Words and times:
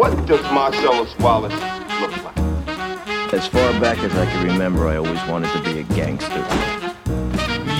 What 0.00 0.16
does 0.26 0.40
Marcellus 0.50 1.14
Wallace 1.18 1.52
look 2.00 2.24
like? 2.24 2.38
As 3.34 3.46
far 3.48 3.78
back 3.80 3.98
as 3.98 4.14
I 4.14 4.24
can 4.24 4.46
remember, 4.46 4.88
I 4.88 4.96
always 4.96 5.22
wanted 5.28 5.52
to 5.52 5.62
be 5.62 5.80
a 5.80 5.82
gangster. 5.82 6.42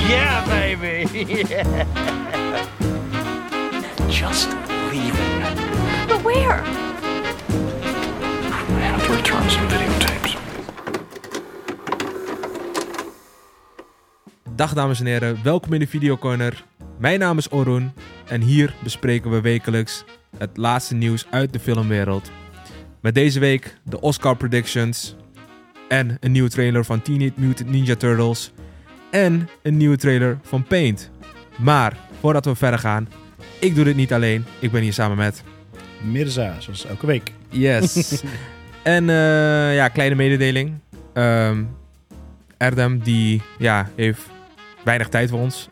Yeah, 0.06 0.44
baby! 0.46 1.06
Just 4.12 4.50
leaving. 4.92 5.40
But 6.08 6.22
where? 6.22 6.62
I 8.68 8.80
have 8.80 9.06
to 9.06 9.12
return 9.14 9.50
some 9.50 9.68
videotapes. 9.68 10.36
Dag 14.54 14.72
dames 14.72 15.00
en 15.00 15.06
heren, 15.06 15.40
welkom 15.42 15.72
in 15.72 15.80
de 15.80 15.86
Videocorner. 15.86 16.64
Mijn 16.98 17.18
naam 17.18 17.38
is 17.38 17.50
Orun 17.50 17.92
en 18.28 18.40
hier 18.40 18.74
bespreken 18.82 19.30
we 19.30 19.40
wekelijks 19.40 20.04
het 20.38 20.50
laatste 20.56 20.94
nieuws 20.94 21.26
uit 21.30 21.52
de 21.52 21.60
filmwereld. 21.60 22.30
Met 23.00 23.14
deze 23.14 23.40
week 23.40 23.76
de 23.84 24.00
Oscar 24.00 24.36
predictions 24.36 25.16
en 25.88 26.16
een 26.20 26.32
nieuwe 26.32 26.48
trailer 26.48 26.84
van 26.84 27.02
Teenage 27.02 27.32
Mutant 27.34 27.70
Ninja 27.70 27.94
Turtles 27.94 28.52
en 29.10 29.48
een 29.62 29.76
nieuwe 29.76 29.96
trailer 29.96 30.38
van 30.42 30.64
Paint. 30.64 31.10
Maar 31.58 31.96
voordat 32.20 32.44
we 32.44 32.54
verder 32.54 32.78
gaan, 32.78 33.08
ik 33.58 33.74
doe 33.74 33.84
dit 33.84 33.96
niet 33.96 34.12
alleen, 34.12 34.44
ik 34.58 34.70
ben 34.70 34.82
hier 34.82 34.92
samen 34.92 35.16
met 35.16 35.42
Mirza, 36.02 36.60
zoals 36.60 36.86
elke 36.86 37.06
week. 37.06 37.32
Yes. 37.48 38.22
en 38.82 39.10
eh, 39.10 39.74
ja, 39.74 39.88
kleine 39.88 40.14
mededeling. 40.14 40.78
Ehm 41.12 41.62
Erdem, 42.60 42.98
die 42.98 43.42
ja, 43.58 43.88
heeft 43.96 44.20
weinig 44.84 45.08
tijd 45.08 45.30
voor 45.30 45.40
ons. 45.40 45.68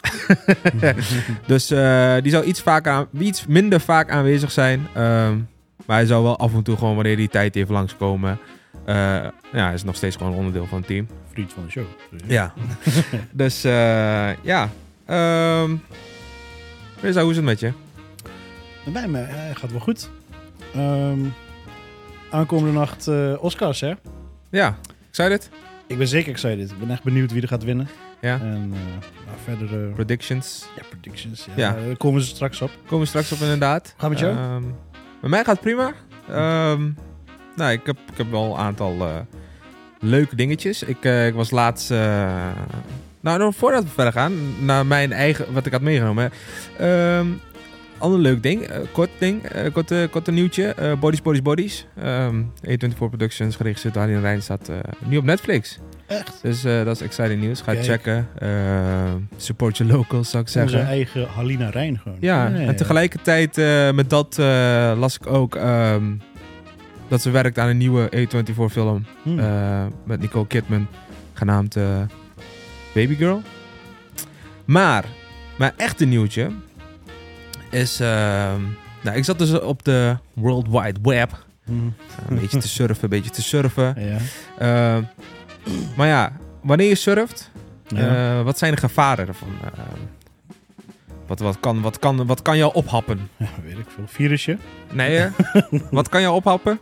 dus 1.47 1.71
eh, 1.71 2.17
die 2.23 2.33
zal 2.33 2.45
iets, 2.45 2.61
vaker 2.61 2.93
aan, 2.93 3.07
iets 3.19 3.47
minder 3.47 3.81
vaak 3.81 4.11
aanwezig 4.11 4.51
zijn. 4.51 4.87
Ehm, 4.95 5.37
maar 5.87 5.97
hij 5.97 6.07
zal 6.07 6.23
wel 6.23 6.39
af 6.39 6.55
en 6.55 6.63
toe 6.63 6.77
gewoon, 6.77 6.95
wanneer 6.95 7.17
hij 7.17 7.29
tijd 7.29 7.55
heeft, 7.55 7.71
langskomen. 7.71 8.39
Eh 8.85 8.95
ja, 9.53 9.65
hij 9.65 9.75
is 9.75 9.85
nog 9.85 9.97
steeds 9.97 10.17
gewoon 10.17 10.35
onderdeel 10.35 10.67
van 10.67 10.79
het 10.79 10.87
team. 10.87 11.07
Vriend 11.33 11.53
van 11.53 11.65
de 11.65 11.71
show. 11.71 11.85
Ja. 12.27 12.53
dus 13.33 13.65
eh, 13.65 14.31
ja. 14.43 14.69
Ehm 15.05 15.77
Mirza, 17.01 17.21
hoe 17.21 17.31
is 17.31 17.37
het 17.37 17.45
met 17.45 17.61
je? 17.61 17.73
Bij 18.93 19.09
me 19.09 19.21
eh, 19.21 19.57
gaat 19.57 19.71
wel 19.71 19.81
goed. 19.81 20.11
Ehm, 20.75 21.19
aankomende 22.31 22.73
nacht 22.73 23.09
eh, 23.09 23.35
Oscars, 23.41 23.81
hè? 23.81 23.93
Ja, 24.51 24.79
excited? 25.09 25.51
Ik 25.87 25.99
ben 25.99 26.09
zeker 26.09 26.33
excited. 26.33 26.71
Ik 26.71 26.79
ben 26.79 26.91
echt 26.91 27.03
benieuwd 27.03 27.33
wie 27.33 27.43
er 27.43 27.49
gaat 27.49 27.65
winnen. 27.65 27.89
Ja. 28.21 28.41
En 28.41 28.71
uh, 28.73 28.79
nou, 29.27 29.39
verder... 29.45 29.89
eh, 29.89 29.95
Predictions. 29.95 30.67
ja, 30.77 30.83
predictions. 30.91 31.47
Ja, 31.47 31.53
Ja. 31.57 31.87
Daar 31.87 31.97
komen 31.97 32.21
ze 32.23 32.29
straks 32.29 32.61
op. 32.63 32.71
Komen 32.87 32.99
we 33.01 33.07
straks 33.07 33.33
op 33.33 33.39
inderdaad. 33.41 33.95
Gaat 33.97 34.11
met 34.11 34.19
jou? 34.19 34.37
Ehm, 34.37 34.63
met 35.21 35.31
mij 35.31 35.45
gaat 35.45 35.55
het 35.55 35.61
prima. 35.61 35.93
Ehm, 36.29 36.89
nou, 37.57 37.73
ik 37.73 37.81
heb, 37.87 37.97
ik 38.13 38.17
heb 38.17 38.31
wel 38.31 38.45
een 38.53 38.59
aantal 38.61 39.01
eh, 39.01 39.15
leuke 40.01 40.37
dingetjes. 40.37 40.83
Ik, 40.83 41.05
eh, 41.05 41.27
ik 41.27 41.35
was 41.35 41.51
laatst... 41.51 41.91
eh, 41.91 42.47
nou, 43.21 43.39
nog 43.39 43.55
voordat 43.55 43.83
we 43.83 43.89
verder 43.89 44.13
gaan, 44.13 44.65
naar 44.65 44.87
mijn 44.87 45.13
eigen... 45.13 45.53
Wat 45.53 45.67
ik 45.67 45.73
had 45.73 45.81
meegenomen. 45.81 46.31
Ehm 46.79 47.27
ander 47.99 48.21
leuk 48.21 48.43
ding, 48.43 48.63
eh, 48.63 48.79
kort 48.93 49.11
ding, 49.19 49.43
eh, 49.45 49.73
kort, 49.73 49.91
eh, 49.91 50.03
kort 50.11 50.29
een 50.29 50.35
nieuwtje. 50.35 50.67
Eh, 50.67 50.99
Bodies, 50.99 51.23
Bodies, 51.23 51.43
Bodies. 51.43 51.87
Ehm 52.03 52.43
A24 52.67 52.97
Productions, 52.97 53.57
geregisseerd 53.57 53.95
door 53.95 54.03
Harry 54.03 54.19
Rijn, 54.21 54.43
staat 54.43 54.69
eh, 54.69 54.77
nu 55.05 55.17
op 55.17 55.25
Netflix. 55.25 55.79
Echt? 56.09 56.39
Dus 56.43 56.65
eh, 56.65 56.85
dat 56.85 56.95
is 56.97 57.03
exciting 57.03 57.41
nieuws. 57.41 57.61
Ga 57.61 57.73
Kijk. 57.73 57.85
checken. 57.85 58.29
Eh, 58.39 59.13
support 59.37 59.77
je 59.77 59.85
locals, 59.85 60.31
zou 60.31 60.43
ik 60.43 60.49
Onze 60.57 60.69
zeggen. 60.69 60.89
eigen 60.89 61.27
Halina 61.29 61.69
Rijn 61.71 61.99
gewoon. 61.99 62.19
Ja, 62.21 62.53
en 62.53 62.77
tegelijkertijd 62.77 63.59
eh, 63.59 63.91
met 63.91 64.11
dat 64.11 64.37
las 64.99 65.17
ik 65.19 65.27
ook 65.27 65.57
ehm, 65.57 66.05
dat 67.09 67.23
ze 67.23 67.31
werkt 67.31 67.59
aan 67.59 67.69
een 67.69 67.77
nieuwe 67.77 68.09
A24 68.17 68.71
film 68.71 69.07
Hm. 69.23 69.39
eh, 69.39 69.87
met 70.05 70.21
Nicole 70.21 70.47
Kidman, 70.47 70.87
genaamd 71.33 71.77
Baby 72.95 73.15
Girl. 73.17 73.43
Maar, 74.65 75.05
mijn 75.59 75.73
echte 75.77 76.05
nieuwtje 76.05 76.51
is, 77.71 78.01
ehm, 78.01 78.61
nou 79.03 79.17
ik 79.17 79.25
zat 79.25 79.39
dus 79.39 79.61
op 79.61 79.85
de 79.85 80.17
World 80.33 80.67
Wide 80.69 80.99
Web, 81.03 81.47
Hm. 81.65 81.73
een 82.29 82.39
beetje 82.41 82.59
te 82.59 82.69
surfen, 82.69 83.05
een 83.05 83.09
beetje 83.11 83.31
te 83.31 83.43
surfen. 83.43 83.95
Ja. 84.59 85.01
Maar 85.97 86.07
ja, 86.07 86.33
wanneer 86.63 86.89
je 86.89 86.95
surft, 86.95 87.51
Ja. 87.89 88.39
eh, 88.39 88.45
wat 88.45 88.59
zijn 88.59 88.73
de 88.75 88.81
gevaren 88.81 89.29
ervan? 89.29 89.49
Eh, 89.65 89.83
wat, 91.27 91.39
wat, 91.41 91.57
kan, 91.61 91.81
wat, 91.81 91.99
kan, 91.99 92.27
wat 92.27 92.43
kan 92.43 92.57
jou 92.57 92.75
ophappen? 92.75 93.29
ja, 93.37 93.49
weet 93.65 93.79
ik 93.79 93.87
veel. 93.95 94.05
Virusje. 94.07 94.59
Nee, 94.93 95.17
hè? 95.17 95.29
wat 95.91 96.09
kan 96.09 96.21
jou 96.21 96.35
ophappen? 96.35 96.79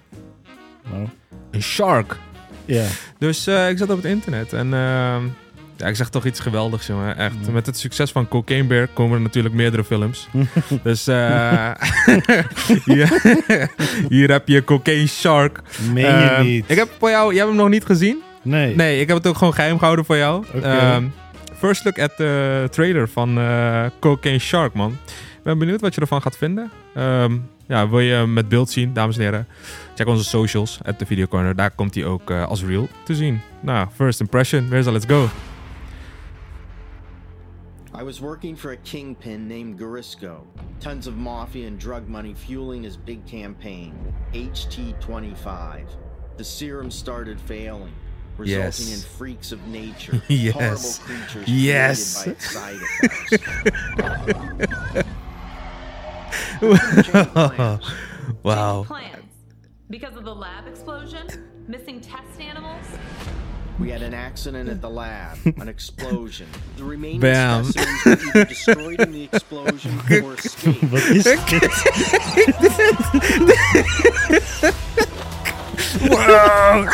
Nou, 0.92 1.06
Een 1.50 1.62
shark. 1.62 2.16
ja. 2.64 2.84
Dus 3.18 3.46
eh, 3.46 3.68
ik 3.70 3.78
zat 3.78 3.90
op 3.90 3.96
het 3.96 4.04
internet 4.06 4.52
en 4.52 4.74
ehm, 4.74 5.24
ja, 5.76 5.86
ik 5.86 5.96
zeg 5.96 6.08
toch 6.08 6.24
iets 6.26 6.40
geweldigs, 6.40 6.86
jongen. 6.86 7.16
Echt. 7.16 7.34
Ja. 7.46 7.50
Met 7.52 7.66
het 7.66 7.78
succes 7.78 8.10
van 8.12 8.28
Cocaine 8.28 8.66
Bear 8.66 8.86
komen 8.86 9.16
er 9.16 9.22
natuurlijk 9.22 9.54
meerdere 9.54 9.84
films. 9.84 10.28
dus 10.82 11.06
eh, 11.06 11.70
hier, 12.84 13.20
hier 14.08 14.30
heb 14.30 14.48
je 14.48 14.64
Cocaine 14.64 15.06
Shark. 15.06 15.60
Meen 15.92 16.04
je 16.04 16.10
Ehm, 16.28 16.42
niet? 16.44 16.70
Ik 16.70 16.76
heb 16.76 16.88
voor 16.98 17.10
jou, 17.10 17.28
jij 17.28 17.36
hebt 17.36 17.48
hem 17.48 17.58
nog 17.60 17.68
niet 17.68 17.84
gezien? 17.84 18.22
Nee. 18.46 18.74
Nee, 18.74 19.00
ik 19.00 19.08
heb 19.08 19.16
het 19.16 19.26
ook 19.26 19.36
gewoon 19.36 19.54
geheim 19.54 19.78
gehouden 19.78 20.04
voor 20.04 20.16
jou. 20.16 20.44
Oké. 20.54 20.66
Ehm, 20.66 21.04
first 21.54 21.84
look 21.84 21.98
at 21.98 22.16
the 22.16 22.68
trailer 22.70 23.08
van 23.08 23.38
eh, 23.38 23.84
Cocaine 24.00 24.38
Shark, 24.38 24.74
man. 24.74 24.90
Ik 25.12 25.42
ben 25.42 25.58
benieuwd 25.58 25.80
wat 25.80 25.94
je 25.94 26.00
ervan 26.00 26.22
gaat 26.22 26.36
vinden. 26.36 26.70
Ehm, 26.94 27.36
ja, 27.66 27.88
wil 27.88 28.00
je 28.00 28.12
hem 28.12 28.32
met 28.32 28.48
beeld 28.48 28.70
zien, 28.70 28.92
dames 28.92 29.16
en 29.16 29.22
heren? 29.22 29.46
Check 29.94 30.06
onze 30.06 30.24
socials, 30.24 30.78
at 30.84 30.98
the 30.98 31.06
Video 31.06 31.26
Corner. 31.26 31.56
Daar 31.56 31.70
komt 31.70 31.94
hij 31.94 32.04
ook 32.04 32.30
eh, 32.30 32.46
als 32.46 32.64
reel 32.64 32.88
te 33.04 33.14
zien. 33.14 33.40
Nou, 33.60 33.88
first 33.94 34.20
impression. 34.20 34.68
Where's 34.68 34.86
let's 34.86 35.06
go. 35.06 35.28
I 38.00 38.02
was 38.02 38.18
working 38.18 38.58
for 38.58 38.72
a 38.72 38.76
kingpin 38.82 39.46
named 39.46 39.78
Garisco. 39.78 40.46
Tons 40.78 41.06
of 41.06 41.14
mafia 41.14 41.66
and 41.66 41.80
drug 41.80 42.06
money 42.06 42.34
fueling 42.34 42.84
his 42.84 42.98
big 43.04 43.18
campaign, 43.30 43.92
HT25. 44.32 45.80
The 46.36 46.44
serum 46.44 46.90
started 46.90 47.40
failing, 47.40 47.92
resulting 48.38 48.88
Yes. 48.88 49.02
in 49.04 49.08
freaks 49.16 49.52
of 49.52 49.66
nature, 49.66 50.20
Yes. 50.28 50.98
horrible 50.98 51.24
creatures 51.26 51.48
Yes. 51.48 52.22
created 52.22 52.38
by 52.38 52.42
its 52.42 52.50
side 52.52 52.76
effects. 52.82 53.44
Plans. 56.60 57.92
Wow. 58.42 58.84
Plans. 58.86 59.24
Because 59.90 60.16
of 60.16 60.24
the 60.24 60.34
lab 60.34 60.66
explosion? 60.66 61.26
Missing 61.68 62.00
test 62.00 62.40
animals? 62.40 62.84
We 63.78 63.90
had 63.90 64.00
an 64.00 64.14
accident 64.14 64.70
at 64.70 64.80
the 64.80 64.88
lab, 64.88 65.36
an 65.58 65.68
explosion. 65.68 66.46
The 66.78 66.84
remaining 66.84 67.20
Bam. 67.20 67.64
specimens 67.64 68.24
were 68.24 68.30
either 68.30 68.44
destroyed 68.46 69.00
in 69.02 69.12
the 69.12 69.24
explosion 69.24 70.00
or 70.22 70.32
escaped. 70.34 70.82
Is 76.08 76.14
dit? 76.14 76.88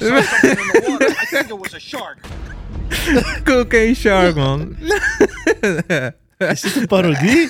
Is? 0.00 0.10
I 0.10 0.22
something 0.22 0.50
in 0.50 0.56
the 0.56 0.82
water. 0.88 1.06
I 1.08 1.24
think 1.24 1.50
it 1.50 1.58
was 1.58 1.74
a 1.74 1.80
shark. 1.80 2.18
Cocaine 3.44 3.94
Shark, 3.94 4.34
man. 4.34 4.76
Is 6.38 6.60
dit 6.60 6.76
een 6.76 6.86
parodie? 6.86 7.46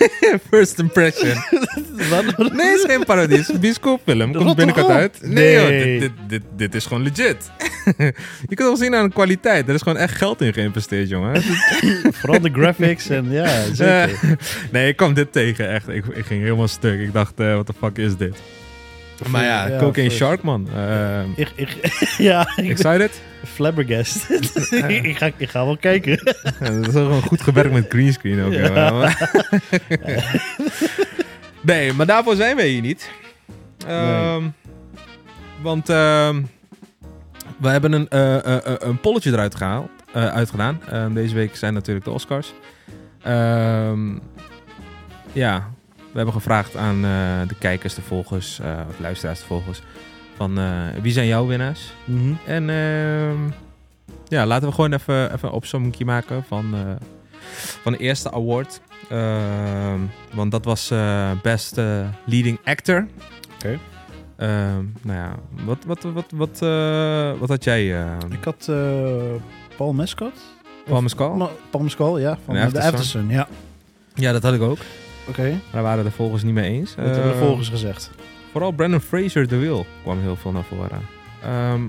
first 0.50 0.78
impression. 0.78 1.36
Wat? 2.10 2.24
Nee, 2.52 2.66
het 2.70 2.78
is 2.78 2.84
geen 2.86 3.54
een 3.54 3.60
bioscoopfilm. 3.60 4.32
Komt 4.34 4.56
binnenkort 4.56 4.88
uit. 4.88 5.18
Nee, 5.22 5.52
joh, 5.54 5.68
dit, 5.68 6.00
dit, 6.00 6.12
dit, 6.28 6.42
dit 6.56 6.74
is 6.74 6.86
gewoon 6.86 7.02
legit. 7.02 7.50
je 8.48 8.54
kunt 8.54 8.58
wel 8.58 8.76
zien 8.76 8.94
aan 8.94 9.06
de 9.06 9.12
kwaliteit. 9.12 9.68
Er 9.68 9.74
is 9.74 9.82
gewoon 9.82 9.98
echt 9.98 10.16
geld 10.16 10.40
in 10.40 10.52
geïnvesteerd, 10.52 11.08
jongen. 11.08 11.42
Vooral 12.20 12.40
de 12.40 12.50
graphics 12.52 13.08
en 13.08 13.30
ja, 13.30 13.62
zeker. 13.72 13.84
Eh, 13.84 14.30
nee, 14.72 14.88
ik 14.88 14.96
kwam 14.96 15.14
dit 15.14 15.32
tegen, 15.32 15.68
echt. 15.70 15.88
Ik, 15.88 16.04
ik 16.06 16.24
ging 16.26 16.42
helemaal 16.42 16.68
stuk. 16.68 17.00
Ik 17.00 17.12
dacht, 17.12 17.40
eh 17.40 17.52
what 17.52 17.66
the 17.66 17.72
fuck 17.80 17.98
is 17.98 18.16
dit? 18.16 18.36
Maar 19.28 19.44
ja, 19.44 19.66
Ja, 19.68 19.78
Cocaine. 19.78 20.10
Shark, 20.12 20.42
man. 20.42 20.68
Eh, 20.76 21.20
Ik, 21.36 21.48
ik, 21.54 21.68
ja, 22.18 22.52
ik 22.56 22.68
excited? 22.70 23.20
flabbergast. 23.54 24.30
ik, 24.70 25.16
ga, 25.18 25.30
ik 25.36 25.48
ga 25.48 25.64
wel 25.64 25.76
kijken. 25.76 26.34
Ja, 26.60 26.70
dat 26.70 26.80
is 26.80 26.86
ook 26.86 26.92
gewoon 26.92 27.22
goed 27.22 27.40
gewerkt 27.40 27.72
met 27.72 27.86
greenscreen 27.88 28.42
ook. 28.42 28.52
Ja. 28.52 29.16
Nee, 31.64 31.92
maar 31.92 32.06
daarvoor 32.06 32.36
zijn 32.36 32.56
wij 32.56 32.68
hier 32.68 32.80
niet. 32.80 33.10
Ehm, 33.86 34.42
Want 35.62 35.88
ehm, 35.88 36.42
we 37.56 37.68
hebben 37.68 37.92
een, 37.92 38.08
eh, 38.08 38.58
een 38.78 39.00
polletje 39.00 39.32
eruit 39.32 39.54
gehaald, 39.54 39.90
eh, 40.12 40.26
uitgedaan. 40.26 40.80
Ehm, 40.90 41.14
deze 41.14 41.34
week 41.34 41.56
zijn 41.56 41.74
natuurlijk 41.74 42.04
de 42.04 42.10
Oscars. 42.10 42.52
Ja, 45.32 45.70
we 45.96 46.20
hebben 46.20 46.34
gevraagd 46.34 46.76
aan 46.76 47.02
de 47.48 47.54
kijkers, 47.58 47.94
de 47.94 48.02
volgers, 48.02 48.60
of 48.88 48.98
luisteraars, 48.98 49.40
de 49.40 49.46
volgers. 49.46 49.82
Van 50.36 50.58
wie 51.02 51.12
zijn 51.12 51.26
jouw 51.26 51.46
winnaars? 51.46 51.92
Mhm. 52.04 52.32
En 52.46 52.66
ja, 54.28 54.46
laten 54.46 54.68
we 54.68 54.74
gewoon 54.74 54.92
even, 54.92 55.32
even 55.32 55.48
een 55.48 55.54
opzomming 55.54 56.04
maken 56.04 56.44
van, 56.48 56.74
van 57.82 57.92
de 57.92 57.98
eerste 57.98 58.32
award. 58.32 58.80
Ehm, 59.08 60.00
want 60.34 60.50
dat 60.50 60.64
was 60.64 60.90
eh 60.90 61.30
Best 61.42 61.78
eh, 61.78 62.08
Leading 62.24 62.58
Actor. 62.64 63.06
Oké. 63.54 63.78
Ehm, 64.36 64.84
nou 65.02 65.18
ja, 65.18 65.34
wat, 65.64 65.84
wat, 65.86 66.02
wat, 66.02 66.24
wat, 66.34 66.62
eh, 66.62 67.32
wat 67.38 67.48
had 67.48 67.64
jij? 67.64 68.02
eh 68.02 68.16
Ik 68.30 68.44
had 68.44 68.70
Paul 69.76 69.92
Mescott. 69.92 70.38
Paul 70.84 71.02
Mescal? 71.02 71.50
Paul 71.70 71.82
Mescal, 71.82 72.18
ja. 72.18 72.38
Van 72.44 72.54
de 72.54 72.60
Aftersun. 72.60 72.92
Aftersun, 72.92 73.28
ja. 73.28 73.48
Ja, 74.14 74.32
dat 74.32 74.42
had 74.42 74.54
ik 74.54 74.60
ook. 74.62 74.78
Oké, 75.28 75.42
Maar 75.50 75.60
daar 75.72 75.82
waren 75.82 76.04
de 76.04 76.10
volgers 76.10 76.42
niet 76.42 76.54
mee 76.54 76.70
eens. 76.70 76.94
wat 76.94 77.04
hebben 77.04 77.22
de 77.22 77.30
Ehm, 77.30 77.38
volgers 77.38 77.68
gezegd? 77.68 78.10
Vooral 78.52 78.70
Brandon 78.72 79.00
Fraser, 79.00 79.48
de 79.48 79.56
Will, 79.56 79.84
kwam 80.02 80.20
heel 80.20 80.36
veel 80.36 80.52
naar 80.52 80.64
voren. 80.64 81.00
Ehm, 81.42 81.82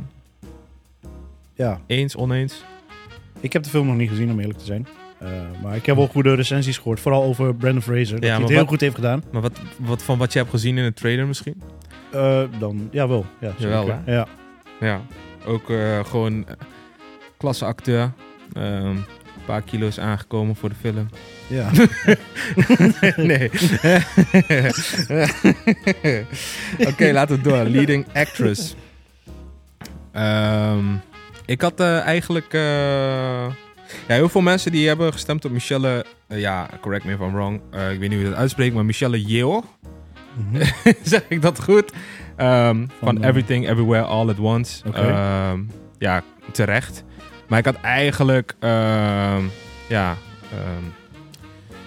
Ja, 1.54 1.80
eens, 1.88 2.16
oneens? 2.16 2.64
ik 3.40 3.54
heb 3.54 3.64
de 3.64 3.70
film 3.70 3.88
nog 3.88 3.96
niet 3.96 4.10
gezien 4.10 4.32
om 4.32 4.40
eerlijk 4.40 4.60
te 4.60 4.66
zijn. 4.66 4.88
Eh, 5.26 5.32
maar 5.64 5.76
ik 5.76 5.86
heb 5.86 5.96
wel 5.96 6.08
goede 6.08 6.34
recensies 6.36 6.78
gehoord. 6.78 7.00
Vooral 7.00 7.24
over 7.24 7.56
Brandon 7.56 7.82
Fraser. 7.82 8.16
Dat 8.16 8.24
Ja, 8.24 8.30
hij 8.32 8.40
het 8.40 8.50
heel 8.50 8.60
wat- 8.60 8.68
goed 8.68 8.82
heeft 8.82 8.96
gedaan. 8.96 9.24
Maar 9.32 9.42
wat, 9.42 9.60
wat 9.80 10.04
van 10.04 10.18
wat 10.18 10.34
je 10.34 10.40
hebt 10.40 10.52
gezien 10.52 10.78
in 10.78 10.84
de 10.84 10.94
trailer 10.94 11.28
misschien? 11.28 11.62
Eh, 12.12 12.42
dan, 12.60 12.88
jawel. 12.92 13.26
Ja, 13.40 13.54
Jawel, 13.58 13.88
hè? 13.88 14.14
Ja. 14.14 14.28
Ja, 14.80 15.02
ook 15.46 15.70
eh, 15.70 16.06
gewoon 16.06 16.46
klasse 17.38 17.66
acteur. 17.66 18.12
Ehm, 18.54 18.86
een 18.86 19.06
paar 19.46 19.62
kilo's 19.62 20.00
aangekomen 20.00 20.56
voor 20.56 20.70
de 20.70 20.76
film. 20.76 21.10
ja. 21.48 21.70
nee. 23.32 23.50
Oké, 26.90 27.12
laten 27.12 27.36
we 27.36 27.42
door. 27.42 27.64
Leading 27.64 28.06
actress. 28.14 28.76
Ehm, 30.12 30.84
ik 31.46 31.62
had 31.62 31.80
eigenlijk... 31.80 32.54
ja, 34.08 34.14
heel 34.16 34.30
veel 34.30 34.42
mensen 34.42 34.72
die 34.72 34.88
hebben 34.88 35.14
gestemd 35.14 35.46
op 35.46 35.52
Michelle... 35.52 36.06
eh, 36.28 36.40
ja, 36.40 36.70
correct 36.82 37.04
me 37.06 37.12
if 37.14 37.20
I'm 37.20 37.32
wrong. 37.34 37.62
Eh, 37.72 37.92
ik 37.92 38.00
weet 38.00 38.10
niet 38.10 38.18
hoe 38.18 38.28
je 38.28 38.30
dat 38.30 38.40
uitspreekt, 38.40 38.76
maar 38.76 38.86
Michelle 38.86 39.22
Yeoh. 39.26 39.64
Mhm. 40.34 40.66
zeg 41.04 41.22
ik 41.28 41.42
dat 41.42 41.64
goed? 41.64 41.92
Ehm, 42.36 42.86
van 43.00 43.22
eh, 43.22 43.28
Everything, 43.28 43.70
Everywhere, 43.70 44.04
All 44.04 44.30
at 44.30 44.40
Once. 44.40 44.84
Oké. 44.88 45.00
Ehm, 45.00 45.60
ja, 45.98 46.24
terecht. 46.52 47.04
Maar 47.48 47.60
ik 47.60 47.66
had 47.66 47.76
eigenlijk 47.82 48.56
ehm, 48.60 49.44
ja, 49.88 50.16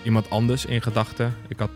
iemand 0.03 0.31
anders 0.31 0.65
in 0.67 0.83
gedachten. 0.83 1.35
Ik 1.49 1.59
had 1.59 1.71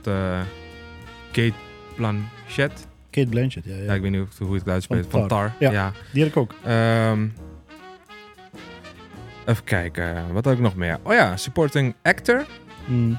Kate 1.32 1.52
Blanchett. 1.96 2.86
Kate 3.10 3.28
Blanchett, 3.28 3.66
ja. 3.66 3.74
Ja. 3.76 3.82
ja. 3.82 3.94
ik 3.94 4.02
weet 4.02 4.10
niet 4.10 4.20
hoe 4.38 4.46
hoe 4.46 4.56
ik 4.56 4.62
het 4.64 4.72
uitspreek. 4.72 5.04
Van. 5.08 5.28
Tar. 5.28 5.52
Ja. 5.58 5.70
Ja. 5.70 5.92
Die 6.12 6.22
had 6.22 6.30
ik 6.30 6.36
ook. 6.36 6.54
Even 9.46 9.64
kijken. 9.64 10.32
Wat 10.32 10.44
had 10.44 10.54
ik 10.54 10.60
nog 10.60 10.76
meer? 10.76 10.98
Oh 11.02 11.12
ja, 11.12 11.36
supporting 11.36 11.94
actor. 12.02 12.44
Mm. 12.86 13.18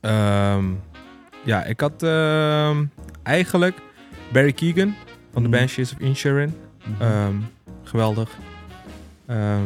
Ehm, 0.00 0.64
ja, 1.44 1.64
ik 1.64 1.80
had 1.80 2.02
ehm, 2.02 2.84
eigenlijk 3.22 3.78
Barry 4.32 4.52
Keegan 4.52 4.94
van 5.32 5.42
de 5.42 5.48
Mhm. 5.48 5.58
Banshees 5.58 5.92
of 5.92 5.98
Inisherin. 5.98 6.54
Mhm. 6.84 7.02
Ehm, 7.02 7.34
geweldig. 7.84 8.30
Ehm, 9.26 9.62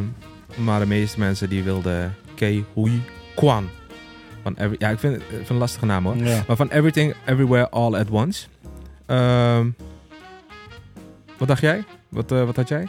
maar 0.55 0.79
de 0.79 0.85
meeste 0.85 1.19
mensen 1.19 1.49
die 1.49 1.63
wilden 1.63 2.15
Kei 2.35 2.65
Hui 2.73 3.01
Kwan. 3.35 3.69
Van 4.43 4.55
every, 4.57 4.75
ja, 4.79 4.89
ik 4.89 4.99
vind, 4.99 5.13
het- 5.13 5.21
ik 5.21 5.27
vind 5.29 5.41
het 5.41 5.49
een 5.49 5.55
lastige 5.57 5.85
naam 5.85 6.05
hoor. 6.05 6.17
ja. 6.17 6.43
Maar 6.47 6.55
van 6.55 6.69
Everything, 6.69 7.15
Everywhere, 7.25 7.69
All 7.69 7.95
at 7.95 8.09
Once. 8.09 8.47
Ehm, 9.05 9.69
wat 11.37 11.47
dacht 11.47 11.61
jij? 11.61 11.83
Wat, 12.09 12.31
eh, 12.31 12.43
wat 12.45 12.55
had 12.55 12.67
jij? 12.67 12.87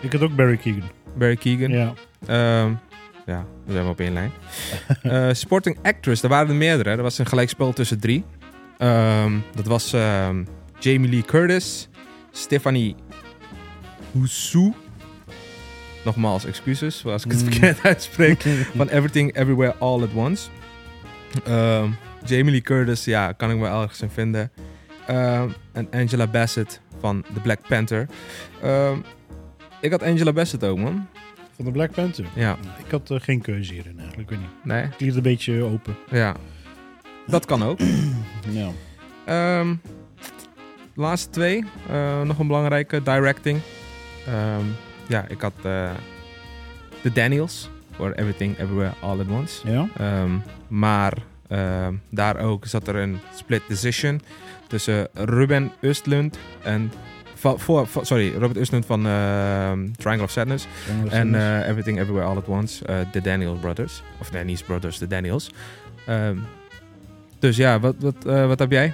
Ik 0.00 0.12
had 0.12 0.20
ook 0.20 0.34
Barry 0.36 0.56
Keegan. 0.56 0.88
Barry 1.14 1.36
Keegan. 1.36 1.70
Ja. 1.70 1.92
Ehm, 2.26 2.72
ja, 3.26 3.44
we 3.66 3.72
zijn 3.72 3.86
op 3.86 4.00
één 4.00 4.12
lijn. 4.12 4.30
Eh, 5.02 5.28
supporting 5.32 5.78
actress, 5.82 6.20
daar 6.20 6.30
waren 6.30 6.48
er 6.48 6.54
meerdere. 6.54 6.90
Er 6.90 7.02
was 7.02 7.18
een 7.18 7.26
gelijkspel 7.26 7.72
tussen 7.72 8.00
drie. 8.00 8.24
Ehm, 8.78 9.32
dat 9.54 9.66
was 9.66 9.92
ehm, 9.92 10.44
Jamie 10.78 11.10
Lee 11.10 11.22
Curtis, 11.22 11.88
Stephanie 12.30 12.94
Houssou. 14.12 14.72
Nogmaals, 16.04 16.44
excuses 16.44 17.04
als 17.06 17.24
ik 17.24 17.30
het 17.30 17.40
Mm. 17.44 17.50
verkeerd 17.50 17.82
uitspreek. 17.82 18.42
Van 18.76 18.88
Everything, 18.88 19.36
Everywhere, 19.36 19.74
All 19.78 20.02
at 20.02 20.08
Once. 20.14 20.48
Jamie 22.24 22.50
Lee 22.50 22.60
Curtis, 22.60 23.04
ja, 23.04 23.32
kan 23.32 23.50
ik 23.50 23.56
me 23.56 23.66
ergens 23.66 24.00
in 24.02 24.10
vinden. 24.10 24.50
En 25.72 25.88
Angela 25.90 26.26
Bassett 26.26 26.80
van 27.00 27.24
The 27.34 27.40
Black 27.40 27.58
Panther. 27.68 28.06
Ik 29.80 29.90
had 29.90 30.02
Angela 30.02 30.32
Bassett 30.32 30.64
ook, 30.64 30.78
man. 30.78 31.06
Van 31.60 31.68
de 31.68 31.74
Black 31.74 31.92
Panther. 31.92 32.24
Ja, 32.34 32.56
Ik 32.84 32.90
had 32.90 33.10
eh, 33.10 33.20
geen 33.20 33.40
keuze 33.40 33.72
hierin 33.72 33.98
eigenlijk. 33.98 34.30
Ik 34.30 34.36
weet 34.36 34.38
niet. 34.38 34.64
nee, 34.64 34.82
Ik 34.84 35.00
liet 35.00 35.16
een 35.16 35.22
beetje 35.22 35.62
open. 35.62 35.96
ja. 36.10 36.36
Dat 37.26 37.44
kan 37.44 37.62
ook. 37.62 37.78
Ja. 38.50 38.70
Ehm, 39.24 39.74
de 40.94 41.00
laatste 41.00 41.30
twee, 41.30 41.64
eh, 41.88 42.22
nog 42.22 42.38
een 42.38 42.46
belangrijke, 42.46 43.02
directing. 43.02 43.60
Ehm, 44.26 44.64
ja, 45.06 45.24
ik 45.28 45.40
had 45.40 45.52
eh 45.62 45.90
The 47.02 47.12
Daniels 47.12 47.70
voor 47.90 48.12
Everything, 48.12 48.58
Everywhere, 48.58 48.92
All 49.00 49.20
at 49.20 49.28
Once. 49.28 49.70
Ja? 49.70 49.88
Ehm, 49.96 50.30
maar 50.68 51.12
daar 52.10 52.36
ook 52.36 52.66
zat 52.66 52.88
er 52.88 52.94
een 52.96 53.18
split 53.34 53.62
decision 53.68 54.20
tussen 54.66 55.08
Ruben 55.14 55.72
Östlund 55.80 56.38
en... 56.62 56.92
voor, 57.40 57.88
sorry, 58.02 58.32
Robert 58.32 58.56
Östlund 58.58 58.86
van 58.86 59.06
ehm, 59.06 59.78
Triangle 59.96 60.24
of 60.24 60.30
Sadness. 60.30 60.66
En 61.08 61.34
eh, 61.34 61.68
Everything 61.68 61.98
Everywhere 62.00 62.26
All 62.26 62.36
at 62.36 62.46
Once, 62.48 62.84
eh, 62.84 62.96
The 63.12 63.20
Daniels 63.20 63.58
Brothers. 63.60 64.02
Of 64.20 64.30
Danny's 64.30 64.62
Brothers, 64.62 64.98
The 64.98 65.06
Daniels. 65.06 65.50
Ehm, 66.06 66.36
dus 67.38 67.56
ja, 67.56 67.80
wat, 67.80 67.94
wat, 67.98 68.14
eh, 68.26 68.46
wat 68.46 68.58
heb 68.58 68.70
jij? 68.70 68.92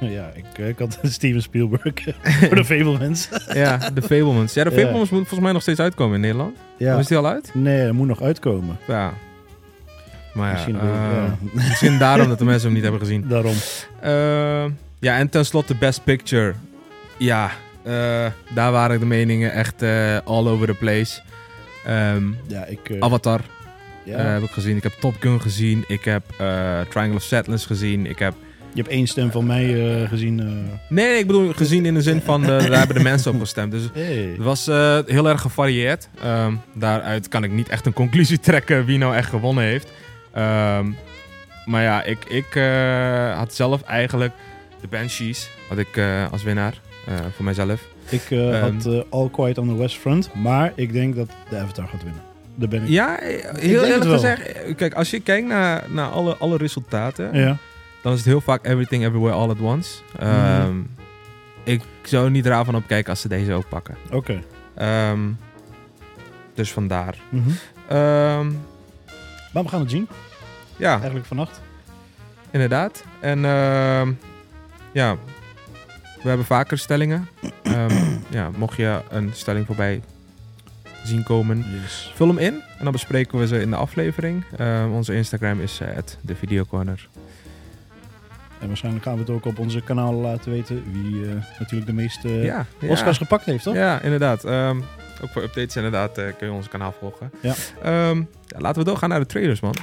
ja, 0.00 0.30
ik, 0.34 0.44
eh, 0.58 0.68
ik 0.68 0.78
had 0.78 0.98
Steven 1.18 1.42
Spielberg 1.42 1.92
voor 2.48 2.56
de 2.56 2.64
Fablemans. 2.64 3.28
ja, 3.52 3.78
The 3.78 4.02
Fablemans. 4.02 4.54
Ja, 4.54 4.64
de. 4.64 4.70
Fablemans 4.70 5.10
moet 5.10 5.18
volgens 5.18 5.40
mij 5.40 5.52
nog 5.52 5.62
steeds 5.62 5.80
uitkomen 5.80 6.14
in 6.14 6.20
Nederland. 6.20 6.56
ja. 6.76 6.94
Of 6.94 7.00
is 7.00 7.06
die 7.06 7.16
al 7.16 7.26
uit? 7.26 7.50
Nee, 7.54 7.84
dat 7.84 7.94
moet 7.94 8.06
nog 8.08 8.22
uitkomen. 8.22 8.78
Ja. 8.86 9.12
Maar 10.34 10.46
ja, 10.46 10.52
Misschien, 10.52 10.80
eh, 10.80 10.84
ja. 10.84 11.36
misschien 11.52 11.98
daarom 11.98 12.28
dat 12.28 12.38
de 12.38 12.44
mensen 12.44 12.64
hem 12.64 12.72
niet 12.72 12.82
hebben 12.82 13.00
gezien. 13.00 13.24
Daarom. 13.28 13.54
Eh, 14.00 14.64
ja, 14.98 15.18
en 15.18 15.28
tenslotte 15.28 15.76
Best 15.76 16.04
Picture. 16.04 16.54
Ja, 17.22 17.50
eh, 17.82 18.26
daar 18.54 18.72
waren 18.72 19.00
de 19.00 19.06
meningen 19.06 19.52
echt 19.52 19.82
eh, 19.82 20.16
all 20.24 20.46
over 20.48 20.66
the 20.66 20.74
place. 20.74 21.20
Ehm, 21.84 22.22
Ja, 22.46 22.64
ik... 22.64 22.90
eh, 22.90 22.96
Avatar 23.00 23.40
ja. 24.04 24.18
heb 24.18 24.42
ik 24.42 24.50
gezien. 24.50 24.76
Ik 24.76 24.82
heb 24.82 24.92
Top 25.00 25.14
Gun 25.20 25.40
gezien. 25.40 25.84
Ik 25.88 26.04
heb 26.04 26.22
Triangle 26.88 27.14
of 27.14 27.22
Sadness 27.22 27.66
gezien. 27.66 28.06
Ik 28.06 28.18
heb... 28.18 28.34
je 28.72 28.80
hebt 28.80 28.92
één 28.92 29.06
stem 29.06 29.30
van 29.30 29.46
mij 29.46 29.66
gezien. 30.08 30.34
Nee, 30.88 31.06
nee, 31.06 31.18
ik 31.18 31.26
bedoel 31.26 31.52
gezien 31.52 31.86
in 31.86 31.94
de 31.94 32.02
zin 32.02 32.20
van... 32.20 32.42
daar 32.42 32.78
hebben 32.78 32.96
de 32.96 33.02
mensen 33.02 33.34
op 33.34 33.40
gestemd. 33.40 33.72
Dus 33.72 33.82
Hey. 33.94 34.14
Het 34.14 34.42
was 34.42 34.66
heel 35.06 35.28
erg 35.28 35.40
gevarieerd. 35.40 36.08
Ehm, 36.22 36.54
daaruit 36.74 37.28
kan 37.28 37.44
ik 37.44 37.50
niet 37.50 37.68
echt 37.68 37.86
een 37.86 37.92
conclusie 37.92 38.40
trekken 38.48 38.84
wie 38.84 38.98
nou 38.98 39.14
echt 39.14 39.28
gewonnen 39.28 39.64
heeft. 39.64 39.88
Ehm, 40.32 40.90
maar 41.64 41.82
ja, 41.82 42.02
ik, 42.02 42.24
ik 42.24 42.46
had 43.36 43.54
zelf 43.54 43.82
eigenlijk 43.82 44.32
de 44.80 44.88
Banshees 44.88 45.50
had 45.68 45.78
ik, 45.78 46.00
als 46.30 46.42
winnaar 46.42 46.80
voor 47.34 47.44
mijzelf. 47.44 47.80
Ik 48.08 48.22
eh, 48.30 48.62
Ehm. 48.62 48.74
had 48.74 48.86
eh, 48.86 49.00
All 49.10 49.28
Quiet 49.30 49.58
on 49.58 49.68
the 49.68 49.76
West 49.76 49.98
Front, 49.98 50.34
maar 50.34 50.72
ik 50.74 50.92
denk 50.92 51.16
dat 51.16 51.28
de 51.50 51.56
Avatar 51.58 51.88
gaat 51.88 52.02
winnen. 52.02 52.22
Daar 52.54 52.68
ben 52.68 52.82
ik. 52.82 52.88
Ja, 52.88 53.20
eh, 53.20 53.54
heel 53.60 53.84
eerlijk 53.84 54.10
gezegd. 54.10 54.52
eh, 54.52 54.74
Kijk, 54.76 54.94
als 54.94 55.10
je 55.10 55.20
kijkt 55.20 55.48
naar, 55.48 55.84
naar 55.88 56.08
alle, 56.08 56.36
alle 56.36 56.56
resultaten, 56.56 57.34
Ja. 57.38 57.56
dan 58.02 58.12
is 58.12 58.18
het 58.18 58.26
heel 58.28 58.40
vaak 58.40 58.66
Everything 58.66 59.04
Everywhere 59.04 59.34
All 59.34 59.48
at 59.50 59.60
Once. 59.60 59.90
Ehm, 60.18 60.68
Mhm. 60.68 60.80
Ik 61.64 61.82
zou 62.02 62.30
niet 62.30 62.46
raar 62.46 62.64
van 62.64 62.74
opkijken 62.74 63.10
als 63.10 63.20
ze 63.20 63.28
deze 63.28 63.52
ook 63.52 63.68
pakken. 63.68 63.96
Oké. 64.10 64.42
Ehm, 64.74 65.20
dus 66.54 66.72
vandaar. 66.72 67.14
Mhm. 67.28 67.48
Ehm, 67.88 68.50
Maar 69.52 69.62
we 69.62 69.68
gaan 69.68 69.80
het 69.80 69.90
zien, 69.90 70.08
ja, 70.76 70.92
eigenlijk 70.96 71.26
vannacht. 71.26 71.60
Inderdaad. 72.50 73.04
En 73.20 73.44
ehm, 73.44 74.12
ja, 74.92 75.16
we 76.22 76.28
hebben 76.28 76.46
vaker 76.46 76.78
stellingen. 76.78 77.28
Ehm, 77.62 77.94
ja, 78.38 78.50
mocht 78.56 78.76
je 78.76 79.00
een 79.10 79.30
stelling 79.34 79.66
voorbij 79.66 80.00
zien 81.04 81.22
komen, 81.22 81.64
Yes. 81.82 82.12
vul 82.14 82.28
hem 82.28 82.38
in. 82.38 82.54
En 82.78 82.82
dan 82.84 82.92
bespreken 82.92 83.38
we 83.38 83.46
ze 83.46 83.60
in 83.60 83.70
de 83.70 83.76
aflevering. 83.76 84.44
Ehm, 84.58 84.90
onze 84.90 85.14
Instagram 85.14 85.60
is 85.60 85.80
uh, 85.82 85.88
de 86.20 86.34
videocorner. 86.34 87.08
En 88.60 88.66
waarschijnlijk 88.68 89.04
gaan 89.04 89.14
we 89.14 89.20
het 89.20 89.30
ook 89.30 89.44
op 89.44 89.58
onze 89.58 89.80
kanalen 89.80 90.20
laten 90.20 90.50
weten 90.50 90.82
wie 90.92 91.28
eh, 91.28 91.34
natuurlijk 91.58 91.86
de 91.86 91.92
meeste 91.92 92.28
ja, 92.28 92.66
ja. 92.78 92.88
Oscars 92.88 93.18
gepakt 93.18 93.44
heeft, 93.44 93.62
toch? 93.64 93.74
Ja, 93.74 94.00
inderdaad. 94.00 94.44
Ehm, 94.44 94.76
ook 95.22 95.30
voor 95.30 95.42
updates 95.42 95.76
inderdaad 95.76 96.18
eh, 96.18 96.24
kun 96.38 96.46
je 96.46 96.52
ons 96.52 96.68
kanaal 96.68 96.94
volgen. 96.98 97.30
Ja. 97.40 97.54
Ja, 98.46 98.58
laten 98.60 98.82
we 98.82 98.88
doorgaan 98.88 99.08
naar 99.08 99.20
de 99.20 99.26
trailers, 99.26 99.60
man. 99.60 99.74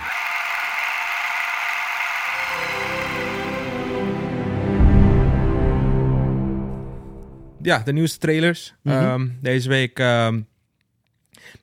Ja, 7.61 7.79
de 7.79 7.93
nieuwste 7.93 8.17
trailers. 8.17 8.75
Mhm. 8.81 8.95
Ehm, 8.95 9.27
deze 9.41 9.69
week 9.69 9.99
ehm, 9.99 10.41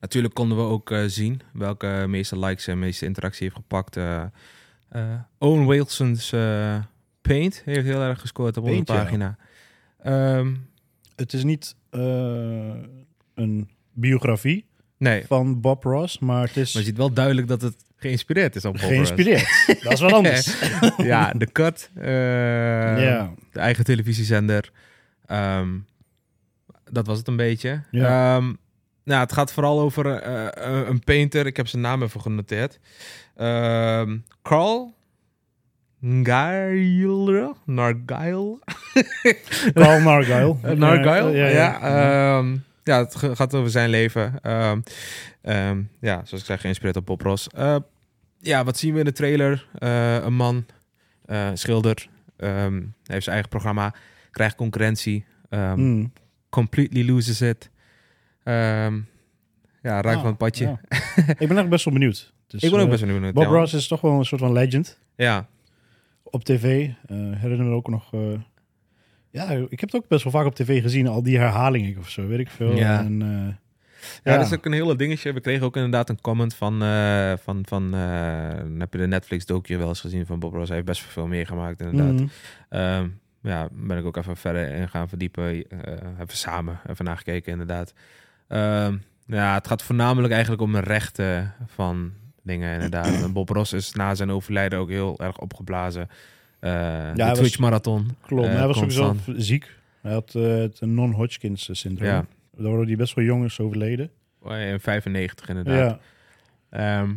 Natuurlijk 0.00 0.34
konden 0.34 0.56
we 0.58 0.62
ook 0.62 0.90
eh, 0.90 1.02
zien 1.06 1.40
welke 1.52 2.04
meeste 2.08 2.38
likes 2.38 2.66
en 2.66 2.78
meeste 2.78 3.04
interactie 3.04 3.42
heeft 3.42 3.56
gepakt. 3.56 3.96
Eh 3.96 4.22
eh, 4.88 5.02
Owen 5.38 5.66
Wilson's 5.66 6.30
Paint 7.22 7.62
heeft 7.64 7.86
heel 7.86 8.00
erg 8.00 8.20
gescoord 8.20 8.56
op 8.56 8.64
onze 8.64 8.76
ja. 8.76 8.82
pagina. 8.82 9.36
Ehm, 10.02 10.54
Het 11.16 11.32
is 11.32 11.44
niet 11.44 11.74
een 13.34 13.68
biografie 13.92 14.64
nee, 14.98 15.24
van 15.26 15.60
Bob 15.60 15.84
Ross, 15.84 16.18
maar 16.18 16.46
het 16.46 16.56
is 16.56 16.72
maar 16.74 16.82
je 16.82 16.88
ziet 16.88 16.96
wel 16.96 17.12
duidelijk 17.12 17.48
dat 17.48 17.62
het 17.62 17.76
geïnspireerd 17.96 18.56
is 18.56 18.64
op 18.64 18.72
Bob 18.72 18.80
Ross. 18.80 18.92
geïnspireerd. 18.92 19.80
Dat 19.82 19.92
is 19.92 20.00
wat 20.00 20.12
anders. 20.22 20.60
ja, 20.96 21.32
de 21.32 21.52
cut. 21.52 21.90
De 21.94 23.28
eigen 23.52 23.84
televisiezender. 23.84 24.72
Ehm, 25.26 25.68
dat 26.90 27.06
was 27.06 27.18
het 27.18 27.28
een 27.28 27.37
beetje. 27.37 27.83
Ja. 27.90 28.37
Ehm, 28.37 28.52
nou, 29.04 29.21
het 29.21 29.33
gaat 29.33 29.52
vooral 29.52 29.80
over 29.80 30.06
eh, 30.06 30.47
eh, 30.47 30.88
een 30.88 31.00
painter. 31.00 31.47
Ik 31.47 31.56
heb 31.56 31.66
zijn 31.68 31.83
naam 31.83 32.02
even 32.02 32.21
genoteerd. 32.21 32.78
Ehm 33.37 34.16
Carl 34.42 34.95
Nargile. 35.99 37.54
Nargile. 37.64 38.59
Carl 39.75 40.00
Nargile. 40.09 40.75
Nargile, 40.75 41.30
Ja, 41.30 41.47
ja. 41.47 41.78
ja, 41.83 42.45
ja, 42.85 42.99
het 42.99 43.16
gaat 43.16 43.54
over 43.54 43.71
zijn 43.71 43.90
leven. 43.90 44.38
Ja, 46.00 46.25
zoals 46.25 46.30
ik 46.33 46.45
zei, 46.45 46.59
geïnspireerd 46.59 46.97
op 46.97 47.06
Bob 47.06 47.21
Ross. 47.21 47.47
Ja, 48.40 48.64
wat 48.64 48.78
zien 48.78 48.92
we 48.92 48.99
in 48.99 49.04
de 49.04 49.12
trailer? 49.12 49.66
Eh, 49.78 50.14
een 50.14 50.35
man, 50.35 50.66
eh, 51.25 51.50
schilder, 51.54 52.09
hij 52.37 52.61
heeft 53.04 53.25
zijn 53.25 53.35
eigen 53.35 53.49
programma, 53.49 53.95
krijgt 54.37 54.55
concurrentie, 54.57 55.25
Mm. 55.50 56.12
completely 56.49 57.07
loses 57.11 57.40
it. 57.40 57.71
Ehm, 58.43 58.95
ja, 59.83 60.00
raakt 60.00 60.07
Ah, 60.07 60.21
van 60.21 60.26
het 60.26 60.37
padje. 60.38 60.64
ja. 60.64 60.81
Ik 61.38 61.49
ben 61.49 61.59
echt 61.59 61.69
best 61.69 61.85
wel 61.85 61.95
benieuwd. 61.95 62.33
Dus, 62.47 62.62
ik 62.62 62.71
ben 62.71 62.78
ook 62.78 62.85
eh, 62.85 62.90
best 62.90 63.05
wel 63.05 63.14
benieuwd. 63.14 63.35
Bob 63.35 63.45
ja. 63.45 63.50
Ross 63.50 63.75
is 63.75 63.88
toch 63.88 64.00
wel 64.00 64.19
een 64.19 64.25
soort 64.25 64.40
van 64.40 64.52
legend 64.52 64.99
Ja, 65.16 65.47
op 66.23 66.45
tv. 66.45 66.88
Eh 67.07 67.16
herinner 67.16 67.66
me 67.66 67.75
ook 67.75 67.88
nog... 67.88 68.12
eh, 68.14 68.21
ja, 69.31 69.50
ik 69.50 69.81
heb 69.81 69.90
het 69.90 69.95
ook 69.95 70.09
best 70.09 70.23
wel 70.25 70.33
vaak 70.33 70.47
op 70.47 70.55
tv 70.55 70.83
gezien. 70.83 71.07
Al 71.09 71.23
die 71.23 71.38
herhalingen 71.38 71.99
of 71.99 72.09
zo, 72.11 72.26
weet 72.26 72.38
ik 72.38 72.50
veel. 72.50 72.73
Ja. 72.76 72.99
En, 73.05 73.19
Ja, 74.25 74.33
Ja. 74.33 74.37
dat 74.37 74.47
is 74.47 74.52
ook 74.59 74.64
een 74.64 74.73
hele 74.73 74.97
dingetje. 74.97 75.33
We 75.33 75.40
kregen 75.40 75.66
ook 75.66 75.76
inderdaad 75.76 76.09
een 76.09 76.21
comment 76.21 76.55
van... 76.55 76.78
van, 77.43 77.62
van 77.69 77.93
heb 78.78 78.93
je 78.93 78.99
de 78.99 79.07
Netflix-docu 79.07 79.76
wel 79.78 79.88
eens 79.88 80.00
gezien 80.00 80.26
van 80.26 80.38
Bob 80.38 80.52
Ross. 80.52 80.66
Hij 80.66 80.75
heeft 80.76 80.88
best 80.88 81.02
wel 81.02 81.11
veel 81.12 81.26
meegemaakt, 81.26 81.81
inderdaad. 81.81 82.21
mm. 82.21 82.31
Ehm, 82.69 83.09
ja, 83.46 83.68
ben 83.72 83.98
ik 83.98 84.04
ook 84.04 84.16
even 84.16 84.36
verder 84.36 84.68
in 84.70 84.88
gaan 84.88 85.08
verdiepen. 85.08 85.68
eh 85.68 85.92
even 86.20 86.36
samen 86.36 86.80
even 86.86 87.04
nagekeken, 87.04 87.52
inderdaad. 87.52 87.92
Ehm, 88.48 88.96
ja, 89.26 89.54
het 89.54 89.66
gaat 89.66 89.82
voornamelijk 89.82 90.32
eigenlijk 90.32 90.62
om 90.62 90.72
de 90.72 90.80
rechten 90.80 91.54
van 91.66 92.12
dingen, 92.42 92.72
inderdaad. 92.74 93.22
En 93.22 93.32
Bob 93.32 93.48
Ross 93.48 93.72
is 93.72 93.92
na 93.92 94.14
zijn 94.14 94.30
overlijden 94.30 94.78
ook 94.78 94.88
heel 94.90 95.18
erg 95.18 95.38
opgeblazen. 95.38 96.08
Eh 96.60 96.70
hij 96.72 97.12
de 97.14 97.32
Twitch-marathon. 97.32 98.16
Klopt, 98.20 98.48
eh, 98.48 98.54
hij 98.54 98.66
was 98.66 98.78
constant. 98.78 99.20
sowieso 99.20 99.44
ziek. 99.44 99.74
Hij 100.02 100.12
had 100.12 100.32
het 100.32 100.80
non-Hodgkins 100.80 101.68
syndroom. 101.72 102.08
Ja. 102.08 102.26
Waardoor 102.50 102.84
hij 102.86 102.96
best 102.96 103.14
wel 103.14 103.24
jong 103.24 103.44
is 103.44 103.60
overleden. 103.60 104.10
Oh, 104.42 104.58
In 104.60 104.80
95, 104.80 105.48
inderdaad. 105.48 105.98
Ja. 106.70 107.00
Ehm, 107.00 107.10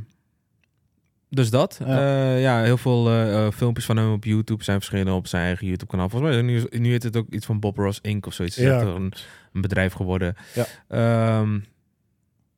dus 1.29 1.50
dat. 1.50 1.79
Ja. 1.86 2.00
Ja, 2.00 2.36
ja 2.36 2.62
heel 2.63 2.77
veel 2.77 3.07
eh, 3.09 3.45
eh, 3.45 3.51
filmpjes 3.53 3.86
van 3.86 3.98
hem 3.98 4.12
op 4.12 4.24
YouTube 4.24 4.63
zijn 4.63 4.77
verschenen 4.79 5.13
op 5.13 5.27
zijn 5.27 5.43
eigen 5.43 5.67
YouTube-kanaal. 5.67 6.09
Volgens 6.09 6.31
mij 6.31 6.41
nu, 6.41 6.63
nu 6.69 6.89
heet 6.91 7.03
het 7.03 7.17
ook 7.17 7.27
iets 7.29 7.45
van 7.45 7.59
Bob 7.59 7.77
Ross 7.77 8.00
Inc. 8.01 8.25
of 8.25 8.33
zoiets. 8.33 8.55
Het 8.55 8.65
is 8.65 8.71
Ja. 8.71 8.77
echt 8.79 8.88
een, 8.88 9.13
een 9.53 9.62
bedrijf 9.62 9.93
geworden. 9.93 10.36
Ja. 10.53 10.65
Ehm, 10.88 11.59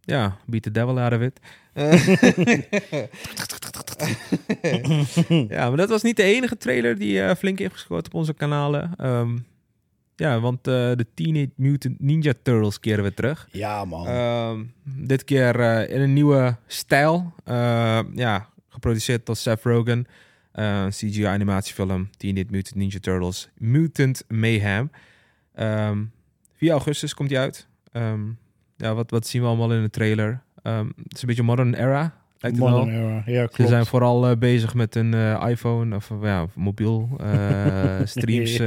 ja, 0.01 0.37
beat 0.45 0.61
the 0.63 0.71
devil 0.71 0.99
out 0.99 1.13
of 1.13 1.21
it. 1.21 1.39
Eh, 1.73 2.07
ja, 5.49 5.67
maar 5.67 5.77
dat 5.77 5.89
was 5.89 6.01
niet 6.01 6.15
de 6.15 6.23
enige 6.23 6.57
trailer 6.57 6.97
die 6.97 7.21
eh, 7.21 7.35
flink 7.35 7.59
heeft 7.59 7.73
gescoord 7.73 8.05
op 8.05 8.13
onze 8.13 8.33
kanalen. 8.33 8.91
Ehm, 8.97 9.37
ja, 10.15 10.39
want 10.39 10.57
eh, 10.67 10.73
de 10.73 11.05
Teenage 11.13 11.49
Mutant 11.55 11.99
Ninja 11.99 12.33
Turtles 12.43 12.79
keren 12.79 13.03
we 13.03 13.13
terug. 13.13 13.47
Ja, 13.51 13.85
man. 13.85 14.07
Ehm, 14.07 14.63
dit 14.83 15.23
keer 15.23 15.59
eh, 15.59 15.95
in 15.95 16.01
een 16.01 16.13
nieuwe 16.13 16.55
stijl. 16.67 17.33
Eh, 17.43 17.99
ja, 18.13 18.49
geproduceerd 18.81 19.25
door 19.25 19.35
Seth 19.35 19.63
Rogen. 19.63 20.05
Eh, 20.51 20.85
CGI-animatiefilm 20.88 22.09
Teenage 22.17 22.45
Mutant 22.50 22.75
Ninja 22.75 23.00
Turtles 23.00 23.50
Mutant 23.57 24.23
Mayhem. 24.27 24.91
Ehm 25.55 25.97
4 26.55 26.71
augustus 26.71 27.13
komt 27.13 27.29
die 27.29 27.38
uit. 27.39 27.67
Ehm, 27.91 28.19
ja, 28.77 28.93
wat, 28.93 29.11
wat 29.11 29.27
zien 29.27 29.41
we 29.41 29.47
allemaal 29.47 29.73
in 29.73 29.81
de 29.81 29.89
trailer? 29.89 30.41
Ehm, 30.63 30.85
het 30.85 31.15
is 31.15 31.21
een 31.21 31.27
beetje 31.27 31.43
modern 31.43 31.73
era. 31.73 32.19
Lijkt 32.39 32.57
Modern 32.57 32.89
era. 32.89 33.23
Ja, 33.25 33.41
Ze 33.41 33.47
klopt. 33.53 33.69
zijn 33.71 33.85
vooral 33.85 34.29
eh, 34.29 34.38
bezig 34.38 34.73
met 34.73 34.95
een 34.95 35.13
eh, 35.13 35.45
iPhone 35.50 35.95
of 35.95 36.11
ja, 36.21 36.47
mobiel 36.55 37.09
streams 38.03 38.59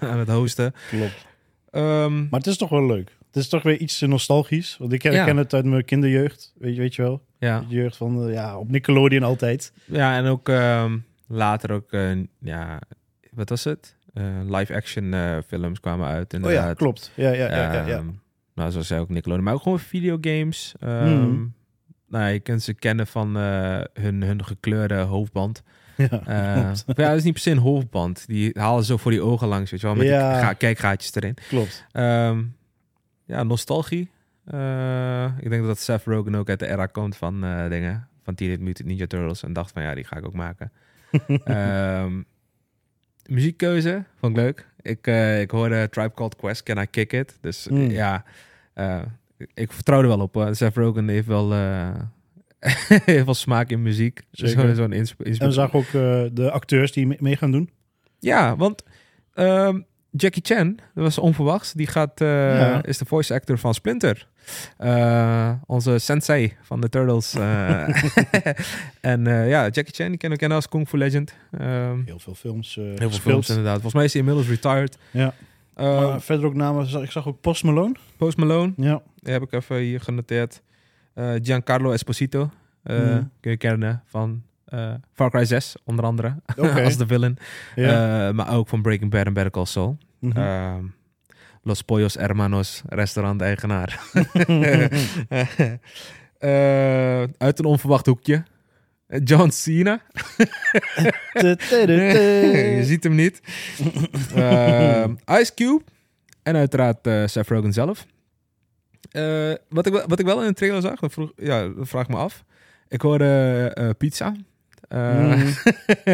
aan 0.00 0.18
het 0.18 0.28
hosten. 0.28 0.74
klopt. 0.88 1.26
Maar 2.30 2.38
het 2.40 2.46
is 2.46 2.56
toch 2.56 2.70
wel 2.70 2.86
leuk. 2.86 3.16
Het 3.32 3.36
is 3.36 3.48
toch 3.48 3.62
weer 3.62 3.78
iets 3.78 4.00
nostalgisch. 4.00 4.76
Want 4.78 4.92
ik 4.92 4.98
ken, 4.98 5.12
Ja. 5.12 5.24
ken 5.24 5.36
het 5.36 5.54
uit 5.54 5.64
mijn 5.64 5.84
kinderjeugd. 5.84 6.52
Weet 6.58 6.74
je, 6.74 6.80
weet 6.80 6.94
je 6.94 7.02
wel? 7.02 7.22
ja. 7.38 7.60
De 7.68 7.74
jeugd 7.74 7.96
van, 7.96 8.26
eh, 8.26 8.32
ja, 8.32 8.58
op 8.58 8.70
Nickelodeon 8.70 9.22
altijd. 9.22 9.72
Ja, 9.84 10.16
en 10.16 10.26
ook 10.26 10.48
ehm, 10.48 10.98
later 11.26 11.70
ook, 11.72 11.92
eh, 11.92 12.10
ja, 12.40 12.80
wat 13.30 13.48
was 13.48 13.64
het? 13.64 13.96
Eh, 14.14 14.24
live-action 14.46 15.14
films 15.46 15.80
kwamen 15.80 16.06
uit, 16.08 16.34
Oh 16.44 16.50
ja, 16.50 16.74
klopt. 16.74 17.12
Ja, 17.14 17.30
ja, 17.30 17.48
ja. 17.48 17.72
ja, 17.72 17.86
ja. 17.86 17.96
Ehm, 17.96 18.06
nou, 18.54 18.70
zoals 18.70 18.86
zei 18.86 19.00
ook 19.00 19.08
Nickelodeon, 19.08 19.44
maar 19.44 19.54
ook 19.54 19.62
gewoon 19.62 19.78
videogames. 19.80 20.74
Ehm 20.80 21.20
Mhm. 21.30 21.44
Nou, 22.08 22.32
je 22.32 22.40
kunt 22.40 22.62
ze 22.62 22.74
kennen 22.74 23.06
van 23.06 23.34
hun, 23.36 24.22
hun 24.22 24.44
gekleurde 24.44 24.94
hoofdband. 24.94 25.62
Ja, 25.96 26.06
klopt. 26.84 26.98
ja, 26.98 27.08
dat 27.08 27.16
is 27.16 27.22
niet 27.22 27.32
per 27.32 27.42
se 27.42 27.50
een 27.50 27.58
hoofdband. 27.58 28.24
Die 28.26 28.50
halen 28.58 28.84
zo 28.84 28.96
voor 28.96 29.10
die 29.10 29.20
ogen 29.22 29.48
langs, 29.48 29.70
weet 29.70 29.80
je 29.80 29.86
wel, 29.86 29.94
met 29.96 30.06
Ja. 30.06 30.32
die 30.32 30.40
ga- 30.42 30.52
kijkgaatjes 30.52 31.14
erin. 31.14 31.34
klopt. 31.48 31.84
Ehm, 31.92 32.42
ja, 33.28 33.42
nostalgie. 33.42 34.10
Eh, 34.44 35.24
ik 35.40 35.50
denk 35.50 35.64
dat 35.66 35.78
Seth 35.78 36.04
Rogen 36.04 36.34
ook 36.34 36.48
uit 36.48 36.58
de 36.58 36.66
era 36.68 36.86
komt 36.86 37.16
van 37.16 37.44
eh, 37.44 37.68
dingen. 37.68 38.08
Van 38.22 38.34
Teenage 38.34 38.62
Mutant 38.62 38.88
Ninja 38.88 39.06
Turtles. 39.06 39.42
En 39.42 39.52
dacht 39.52 39.72
van 39.72 39.82
ja, 39.82 39.94
die 39.94 40.04
ga 40.04 40.16
ik 40.16 40.26
ook 40.26 40.34
maken. 40.34 40.72
Ehm, 41.44 42.22
muziekkeuze 43.26 44.04
vond 44.18 44.36
ik 44.36 44.42
leuk. 44.42 44.66
Ik, 44.82 45.06
eh, 45.06 45.40
ik 45.40 45.50
hoorde 45.50 45.88
Tribe 45.90 46.14
Called 46.14 46.36
Quest, 46.36 46.62
Can 46.62 46.78
I 46.78 46.86
Kick 46.86 47.12
It? 47.12 47.38
Dus 47.40 47.68
Mm. 47.68 47.90
ja, 47.90 48.24
ik 49.54 49.72
vertrouw 49.72 50.00
er 50.02 50.08
wel 50.08 50.20
op. 50.20 50.34
hoor. 50.34 50.54
Seth 50.54 50.76
Rogen 50.76 51.08
heeft 51.08 51.26
wel, 51.26 51.52
heeft 53.04 53.24
wel 53.24 53.34
smaak 53.34 53.70
in 53.70 53.82
muziek. 53.82 54.20
Zeker. 54.30 54.74
zo'n 54.74 54.92
insp- 54.92 55.20
En 55.20 55.38
we 55.38 55.50
zagen 55.52 55.78
ook 55.78 55.90
de 56.34 56.50
acteurs 56.50 56.92
die 56.92 57.06
mee, 57.06 57.18
mee 57.20 57.36
gaan 57.36 57.50
doen. 57.50 57.70
Ja, 58.18 58.56
want 58.56 58.82
ehm, 59.34 59.80
Jackie 60.10 60.42
Chan, 60.44 60.74
dat 60.94 61.04
was 61.04 61.18
onverwachts, 61.18 61.72
die 61.72 61.86
gaat, 61.86 62.20
eh, 62.20 62.28
Ja. 62.58 62.84
is 62.84 62.98
de 62.98 63.04
voice 63.04 63.34
actor 63.34 63.58
van 63.58 63.74
Splinter. 63.74 64.26
Eh, 64.76 65.52
onze 65.66 65.98
sensei 65.98 66.56
van 66.62 66.80
de 66.80 66.88
Turtles. 66.88 67.34
eh. 67.34 67.88
en 69.00 69.26
eh, 69.26 69.48
ja, 69.48 69.62
Jackie 69.68 69.94
Chan, 69.94 70.08
die 70.08 70.16
kennen 70.16 70.30
we 70.30 70.36
kennen 70.36 70.56
als 70.56 70.68
Kung 70.68 70.88
Fu 70.88 70.98
Legend. 70.98 71.34
Ehm, 71.58 72.00
Heel 72.04 72.18
veel 72.18 72.34
films 72.34 72.76
eh 72.76 72.84
heel 72.84 72.96
veel 72.96 73.08
gespeeld. 73.08 73.22
films 73.22 73.48
inderdaad. 73.48 73.72
Volgens 73.74 73.94
mij 73.94 74.04
is 74.04 74.12
hij 74.12 74.22
inmiddels 74.22 74.48
retired. 74.48 74.98
Ja. 75.10 75.34
Ehm, 75.74 76.02
maar 76.02 76.20
verder 76.20 76.46
ook 76.46 76.54
namen. 76.54 77.02
Ik 77.02 77.10
zag 77.10 77.28
ook 77.28 77.40
Post 77.40 77.64
Malone. 77.64 77.94
Post 78.16 78.36
Malone, 78.36 78.72
Ja. 78.76 79.00
die 79.20 79.32
heb 79.32 79.42
ik 79.42 79.52
even 79.52 79.76
hier 79.76 80.00
genoteerd. 80.00 80.62
Eh, 81.14 81.30
Giancarlo 81.42 81.90
Esposito, 81.92 82.50
eh, 82.82 82.96
Mhm. 82.98 83.22
kun 83.40 83.50
je 83.50 83.56
kennen 83.56 84.02
van 84.06 84.42
eh, 84.68 84.94
Far 85.14 85.30
Cry 85.30 85.44
6, 85.44 85.76
onder 85.84 86.04
andere. 86.04 86.34
Als 86.84 86.96
de 86.96 87.06
villain. 87.06 87.38
Eh, 87.74 88.30
maar 88.30 88.52
ook 88.54 88.68
van 88.68 88.82
Breaking 88.82 89.10
Bad 89.10 89.26
en 89.26 89.32
Better 89.32 89.52
Call 89.52 89.64
Saul. 89.64 89.98
Mhm. 90.20 90.38
Ehm, 90.38 90.84
Los 91.62 91.82
Pollos 91.82 92.14
Hermanos, 92.14 92.82
restaurant-eigenaar. 92.88 94.00
Eh, 96.38 97.22
uit 97.38 97.58
een 97.58 97.64
onverwacht 97.64 98.06
hoekje. 98.06 98.42
John 99.24 99.48
Cena. 99.50 100.00
Je 102.76 102.80
ziet 102.84 103.04
hem 103.04 103.14
niet. 103.14 103.40
Ehm, 104.34 105.14
Ice 105.40 105.54
Cube. 105.54 105.82
En 106.42 106.56
uiteraard 106.56 107.06
eh, 107.06 107.26
Seth 107.26 107.48
Rogen 107.48 107.72
zelf. 107.72 108.06
Wat, 109.68 109.86
ik, 109.86 109.92
wel- 109.92 110.06
wat 110.06 110.18
ik 110.18 110.26
wel 110.26 110.40
in 110.40 110.46
de 110.48 110.54
trailer 110.54 110.82
zag, 110.82 110.98
dat, 111.00 111.12
vroeg, 111.12 111.32
ja, 111.36 111.68
dat 111.68 111.88
vraag 111.88 112.02
ik 112.02 112.08
me 112.08 112.16
af. 112.16 112.44
Ik 112.88 113.00
hoorde 113.00 113.94
pizza. 113.98 114.34
Eh, 114.88 115.42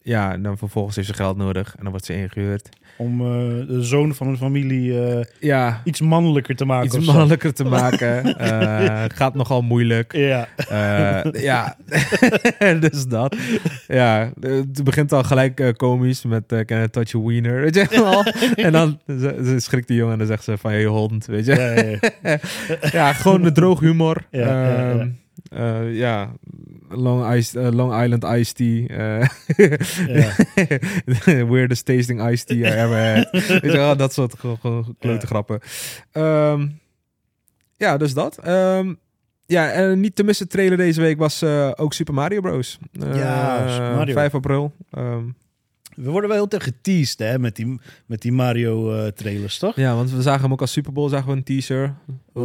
ja, 0.01 0.31
en 0.31 0.43
dan 0.43 0.57
vervolgens 0.57 0.95
heeft 0.95 1.07
ze 1.07 1.13
geld 1.13 1.37
nodig. 1.37 1.67
En 1.75 1.81
dan 1.81 1.91
wordt 1.91 2.05
ze 2.05 2.13
ingehuurd. 2.13 2.69
Om 2.99 3.21
eh, 3.21 3.27
de 3.67 3.83
zoon 3.83 4.15
van 4.15 4.27
een 4.27 4.37
familie 4.37 5.03
eh, 5.03 5.25
Ja, 5.39 5.81
iets 5.83 6.01
mannelijker 6.01 6.55
te 6.55 6.65
maken. 6.65 6.85
iets 6.85 7.05
mannelijker 7.05 7.53
te 7.53 7.63
maken. 7.63 8.07
Eh, 8.39 9.03
gaat 9.07 9.33
nogal 9.33 9.61
moeilijk. 9.61 10.13
Ja. 10.13 10.47
Ja, 11.31 11.75
dus 12.79 13.05
dat. 13.05 13.35
Ja, 13.87 14.31
het 14.39 14.83
begint 14.83 15.13
al 15.13 15.23
gelijk 15.23 15.73
komisch 15.77 16.23
met 16.23 16.51
uh, 16.51 16.59
Can 16.59 16.83
I 16.83 16.89
touch 16.89 17.11
your 17.11 17.27
wiener, 17.27 17.61
weet 17.61 17.75
je 17.75 17.87
wel. 17.89 18.23
en 18.65 18.71
dan 18.71 18.99
schrikt 19.57 19.87
die 19.87 19.97
jongen 19.97 20.13
en 20.13 20.17
dan 20.19 20.27
zegt 20.27 20.43
ze 20.43 20.57
van, 20.57 20.73
je 20.73 20.87
hond, 20.87 21.25
weet 21.25 21.45
je. 21.45 21.55
Ja, 21.55 21.71
ja, 21.71 22.39
ja. 22.71 22.89
ja, 22.91 23.13
gewoon 23.13 23.41
de 23.41 23.51
droog 23.51 23.79
humor. 23.79 24.25
Ja, 24.31 24.69
ja, 24.69 25.07
ja. 25.43 25.79
Eh, 25.83 25.95
ja, 25.95 26.33
Long, 26.89 27.33
Ice, 27.33 27.59
eh, 27.59 27.71
Long 27.71 28.03
Island 28.03 28.23
Iced 28.23 28.55
Tea. 28.55 28.87
eh, 28.87 29.27
weirdest 31.49 31.85
tasting 31.85 32.29
iced 32.29 32.47
tea 32.47 32.57
I 32.57 32.63
ever 32.77 33.15
had. 33.15 33.31
Weet 33.61 33.61
je 33.71 33.77
wel, 33.77 33.97
dat 33.97 34.13
soort 34.13 34.35
klote 34.39 34.93
Ja. 34.99 35.17
grappen. 35.19 35.59
Ehm, 36.11 36.67
ja, 37.77 37.97
dus 37.97 38.13
dat. 38.13 38.37
Ehm, 38.37 38.93
ja, 39.45 39.71
en 39.71 39.99
niet 39.99 40.15
te 40.15 40.23
missen 40.23 40.47
trailer 40.47 40.77
deze 40.77 41.01
week 41.01 41.17
was 41.17 41.43
ook 41.75 41.93
Super 41.93 42.13
Mario 42.13 42.41
Bros. 42.41 42.79
Ja, 42.91 43.69
Super 43.71 43.95
Mario. 43.95 44.13
5 44.13 44.33
april. 44.35 44.73
Ehm, 44.91 45.23
We 45.95 46.09
worden 46.09 46.29
wel 46.29 46.37
heel 46.37 46.47
tegen 46.47 46.73
geteased 46.73 47.19
hè, 47.19 47.39
met 47.39 47.55
die, 47.55 47.79
met 48.05 48.21
die 48.21 48.31
Mario-trailers, 48.31 49.57
toch? 49.57 49.75
ja, 49.75 49.95
want 49.95 50.11
we 50.11 50.21
zagen 50.21 50.41
hem 50.41 50.51
ook 50.51 50.61
als 50.61 50.71
Super 50.71 50.93
Bowl, 50.93 51.09
zagen 51.09 51.27
we 51.29 51.35
een 51.35 51.43
teaser. 51.43 51.93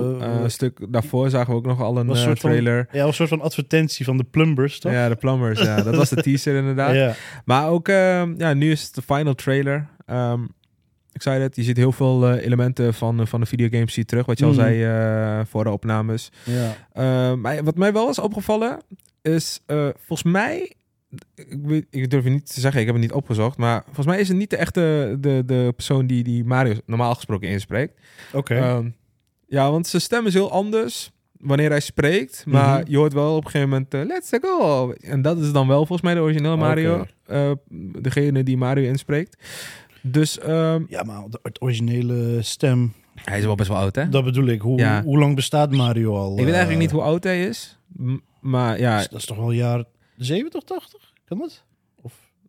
Eh, 0.03 0.27
Eh, 0.37 0.43
een 0.43 0.51
stuk 0.51 0.87
daarvoor 0.93 1.31
zagen 1.31 1.51
we 1.51 1.57
ook 1.57 1.67
nog 1.67 1.81
al 1.81 1.97
een 1.99 2.09
een 2.09 2.15
eh, 2.15 2.23
soort 2.23 2.41
van- 2.41 2.51
trailer. 2.51 2.89
Ja, 2.93 3.07
een 3.07 3.13
soort 3.15 3.28
van 3.28 3.41
advertentie 3.41 4.04
van 4.04 4.17
de 4.17 4.25
plumbers, 4.25 4.78
toch? 4.80 4.93
Ja, 4.93 5.09
de 5.09 5.17
Plumbers, 5.17 5.61
ja. 5.61 5.83
Dat 5.83 5.97
was 5.97 6.09
de 6.09 6.23
teaser 6.23 6.57
inderdaad. 6.57 6.95
Ja. 6.95 7.15
Maar 7.45 7.69
ook, 7.69 7.89
ehm, 7.89 8.35
ja, 8.39 8.54
nu 8.54 8.71
is 8.71 8.83
het 8.83 8.95
de 8.95 9.02
final 9.02 9.35
trailer. 9.35 9.89
Ehm, 10.07 10.43
ik 11.13 11.23
zei 11.23 11.43
het, 11.43 11.57
je 11.57 11.63
ziet 11.63 11.76
heel 11.76 11.93
veel 11.93 12.28
eh, 12.28 12.45
elementen 12.45 12.95
van, 12.95 13.26
van 13.26 13.41
de 13.41 13.47
videogames 13.47 13.95
je 13.95 14.04
terug. 14.04 14.26
Wat 14.26 14.39
je 14.39 14.45
al 14.45 14.50
Mhm. 14.52 14.61
zei 14.61 14.85
eh, 14.85 15.41
voor 15.47 15.65
de 15.65 15.71
opnames. 15.71 16.33
ja. 16.45 16.75
Ehm, 16.93 17.41
maar 17.41 17.65
wat 17.65 17.76
mij 17.76 17.93
wel 17.93 18.09
is 18.09 18.19
opgevallen, 18.19 18.78
is 19.23 19.61
eh, 19.67 19.89
volgens 19.99 20.33
mij... 20.33 20.73
Ik, 21.35 21.59
weet, 21.63 21.87
ik 21.91 22.11
durf 22.11 22.25
je 22.25 22.30
niet 22.30 22.54
te 22.54 22.61
zeggen, 22.61 22.80
ik 22.80 22.87
heb 22.87 22.95
het 22.95 23.04
niet 23.04 23.13
opgezocht. 23.15 23.59
Maar 23.59 23.83
volgens 23.85 24.07
mij 24.07 24.21
is 24.21 24.28
het 24.28 24.37
niet 24.37 24.50
de 24.50 24.57
echte 24.57 25.17
de, 25.21 25.43
de 25.47 25.73
persoon 25.76 26.07
die, 26.07 26.23
die 26.25 26.45
Mario 26.45 26.75
normaal 26.87 27.15
gesproken 27.15 27.49
inspreekt. 27.49 28.00
Oké. 28.33 28.93
Ja, 29.54 29.71
want 29.71 29.86
zijn 29.86 30.02
stem 30.02 30.26
is 30.26 30.34
heel 30.34 30.50
anders 30.50 31.10
wanneer 31.40 31.71
hij 31.71 31.80
spreekt. 31.80 32.45
Maar 32.47 32.80
Mhm. 32.80 32.90
je 32.90 32.97
hoort 32.97 33.12
wel 33.12 33.36
op 33.36 33.45
een 33.45 33.50
gegeven 33.50 33.69
moment, 33.69 33.95
eh, 33.95 34.04
let's 34.06 34.30
go. 34.40 34.93
En 34.93 35.23
dat 35.23 35.38
is 35.38 35.52
dan 35.52 35.67
wel 35.69 35.76
volgens 35.86 36.00
mij 36.02 36.14
de 36.14 36.21
originele 36.21 36.56
Mario. 36.56 37.06
Eh, 37.26 37.50
degene 38.00 38.43
die 38.43 38.56
Mario 38.56 38.88
inspreekt. 38.88 39.36
Dus 40.02 40.38
ehm, 40.38 40.82
Ja, 40.88 41.02
maar 41.02 41.23
de- 41.30 41.38
het 41.43 41.60
originele 41.62 42.43
stem, 42.43 42.93
hij 43.14 43.38
is 43.38 43.45
wel 43.45 43.54
best 43.54 43.69
wel 43.69 43.78
oud, 43.78 43.95
hè? 43.95 44.08
dat 44.08 44.25
bedoel 44.25 44.47
ik. 44.47 44.60
Hoe, 44.60 44.78
Ja. 44.78 45.02
hoe 45.02 45.19
lang 45.19 45.34
bestaat 45.34 45.71
Mario 45.71 46.14
al? 46.17 46.30
ik 46.30 46.45
weet 46.45 46.54
eigenlijk 46.54 46.75
eh, 46.75 46.78
niet 46.80 46.90
hoe 46.90 47.02
oud 47.02 47.25
hij 47.25 47.45
is. 47.47 47.78
Maar 48.40 48.78
ja, 48.78 48.93
Dat 48.93 49.00
is, 49.04 49.08
dat 49.08 49.19
is 49.21 49.26
toch 49.26 49.36
wel 49.36 49.50
jaar 49.52 49.84
70, 50.17 50.62
80? 50.62 51.12
Kan 51.25 51.38
dat? 51.38 51.64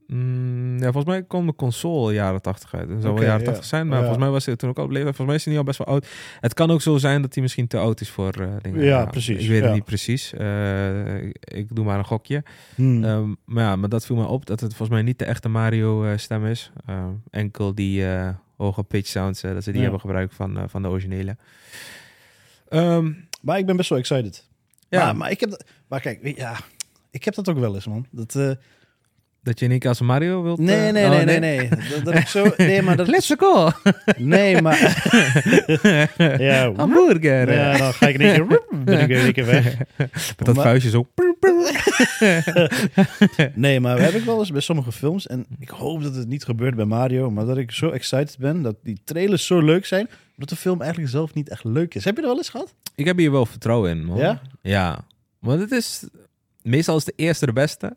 Mm, 0.07 0.77
ja, 0.77 0.83
volgens 0.83 1.05
mij 1.05 1.23
kwam 1.23 1.45
de 1.45 1.55
console 1.55 2.13
jaren 2.13 2.41
80 2.41 2.73
uit. 2.75 2.89
Dat 2.89 3.01
zou 3.01 3.13
wel 3.13 3.23
jaren 3.23 3.39
ja. 3.39 3.45
80 3.45 3.65
zijn, 3.65 3.85
maar 3.87 3.95
Ja. 3.95 3.99
volgens 3.99 4.23
mij 4.23 4.31
was 4.33 4.45
hij 4.45 4.55
toen 4.55 4.69
ook 4.69 4.77
al 4.77 4.83
op 4.83 4.89
leeftijd. 4.91 5.15
Volgens 5.15 5.27
mij 5.27 5.35
is 5.35 5.43
hij 5.43 5.53
nu 5.53 5.59
al 5.59 5.65
best 5.65 5.77
wel 5.77 5.87
oud. 5.87 6.07
Het 6.39 6.53
kan 6.53 6.71
ook 6.71 6.81
zo 6.81 6.97
zijn 6.97 7.21
dat 7.21 7.33
hij 7.33 7.43
misschien 7.43 7.67
te 7.67 7.77
oud 7.77 8.01
is 8.01 8.09
voor 8.09 8.33
eh, 8.33 8.47
dingen. 8.61 8.83
Ja, 8.83 9.05
precies, 9.05 9.41
Ik 9.43 9.49
weet 9.49 9.63
het 9.63 9.73
niet 9.73 9.85
precies. 9.85 10.33
Eh, 10.33 11.25
ik 11.41 11.75
doe 11.75 11.85
maar 11.85 11.97
een 11.97 12.05
gokje. 12.05 12.43
Hmm. 12.75 13.03
Ehm, 13.03 13.33
maar 13.45 13.63
ja, 13.63 13.75
maar 13.75 13.89
dat 13.89 14.05
viel 14.05 14.15
me 14.15 14.25
op 14.25 14.45
dat 14.45 14.59
het 14.59 14.69
volgens 14.69 14.89
mij 14.97 15.01
niet 15.01 15.19
de 15.19 15.25
echte 15.25 15.49
Mario-stem 15.49 16.45
is. 16.45 16.71
Ehm, 16.85 17.09
enkel 17.31 17.75
die 17.75 18.05
eh, 18.07 18.29
hoge 18.57 18.83
pitch 18.83 19.07
sounds, 19.09 19.43
eh, 19.43 19.53
dat 19.53 19.63
ze 19.63 19.71
die 19.71 19.81
hebben 19.81 19.99
gebruikt 19.99 20.35
van, 20.35 20.57
eh, 20.57 20.63
van 20.67 20.81
de 20.81 20.87
originele. 20.87 21.37
Ehm, 22.69 23.11
Maar 23.41 23.57
ik 23.57 23.65
ben 23.65 23.75
best 23.77 23.89
wel 23.89 23.97
excited. 23.99 24.47
ja, 24.89 25.03
Maar, 25.05 25.15
maar, 25.15 25.31
ik 25.31 25.39
heb 25.39 25.63
maar 25.87 25.99
kijk, 26.01 26.37
ja, 26.37 26.55
ik 27.11 27.23
heb 27.25 27.33
dat 27.35 27.49
ook 27.49 27.57
wel 27.59 27.73
eens, 27.75 27.87
man. 27.87 28.05
Dat, 28.11 28.35
eh, 28.35 28.51
dat 29.45 29.59
je 29.59 29.65
in 29.65 29.71
één 29.71 29.79
keer 29.79 29.89
als 29.89 29.99
een 29.99 30.05
Mario 30.05 30.43
wilt... 30.43 30.59
nee, 30.59 30.87
eh, 30.87 30.93
nee, 30.93 31.05
oh, 31.05 31.09
nee, 31.11 31.25
nee, 31.25 31.39
nee. 31.39 31.69
Dat, 31.69 32.03
dat 32.03 32.15
ik 32.15 32.27
zo, 32.27 32.51
nee, 32.57 32.81
maar 32.81 32.97
dat, 32.97 33.07
Let's 33.07 33.33
go! 33.37 33.69
nee, 34.17 34.61
maar, 34.61 34.79
ja, 36.41 36.71
Hamburger! 36.75 37.53
ja, 37.53 37.77
dan 37.77 37.93
ga 37.93 38.07
ik 38.07 38.15
in 38.15 38.21
één 38.21 38.47
keer, 38.47 38.61
ben 38.85 38.99
ik 38.99 39.07
weer 39.07 39.19
één 39.23 39.33
keer 39.33 39.45
weg. 39.45 39.77
Met 39.97 40.09
dat 40.37 40.55
Maar- 40.55 40.63
vuistje 40.63 40.89
zo... 40.89 41.07
Nee, 43.53 43.79
maar 43.79 43.95
we 43.95 44.01
hebben 44.01 44.25
wel 44.25 44.39
eens 44.39 44.51
bij 44.51 44.61
sommige 44.61 44.91
films, 44.91 45.27
en 45.27 45.45
ik 45.59 45.69
hoop 45.69 46.03
dat 46.03 46.15
het 46.15 46.27
niet 46.27 46.43
gebeurt 46.43 46.75
bij 46.75 46.85
Mario, 46.85 47.31
maar 47.31 47.45
dat 47.45 47.57
ik 47.57 47.71
zo 47.71 47.89
excited 47.89 48.35
ben 48.39 48.61
dat 48.61 48.75
die 48.83 48.99
trailers 49.03 49.45
zo 49.45 49.59
leuk 49.61 49.85
zijn, 49.85 50.09
dat 50.35 50.49
de 50.49 50.55
film 50.55 50.81
eigenlijk 50.81 51.11
zelf 51.11 51.33
niet 51.33 51.49
echt 51.49 51.63
leuk 51.63 51.95
is. 51.95 52.05
Heb 52.05 52.15
je 52.15 52.21
er 52.21 52.27
wel 52.27 52.37
eens 52.37 52.49
gehad? 52.49 52.73
Ik 52.95 53.05
heb 53.05 53.17
hier 53.17 53.31
wel 53.31 53.45
vertrouwen 53.45 53.89
in, 53.91 54.05
man. 54.05 54.17
Ja? 54.17 54.41
Ja. 54.61 55.05
Want 55.39 55.59
het 55.59 55.71
is... 55.71 56.03
Meestal 56.61 56.97
is 56.97 57.03
de 57.03 57.13
eerste 57.15 57.45
de 57.45 57.53
beste. 57.53 57.95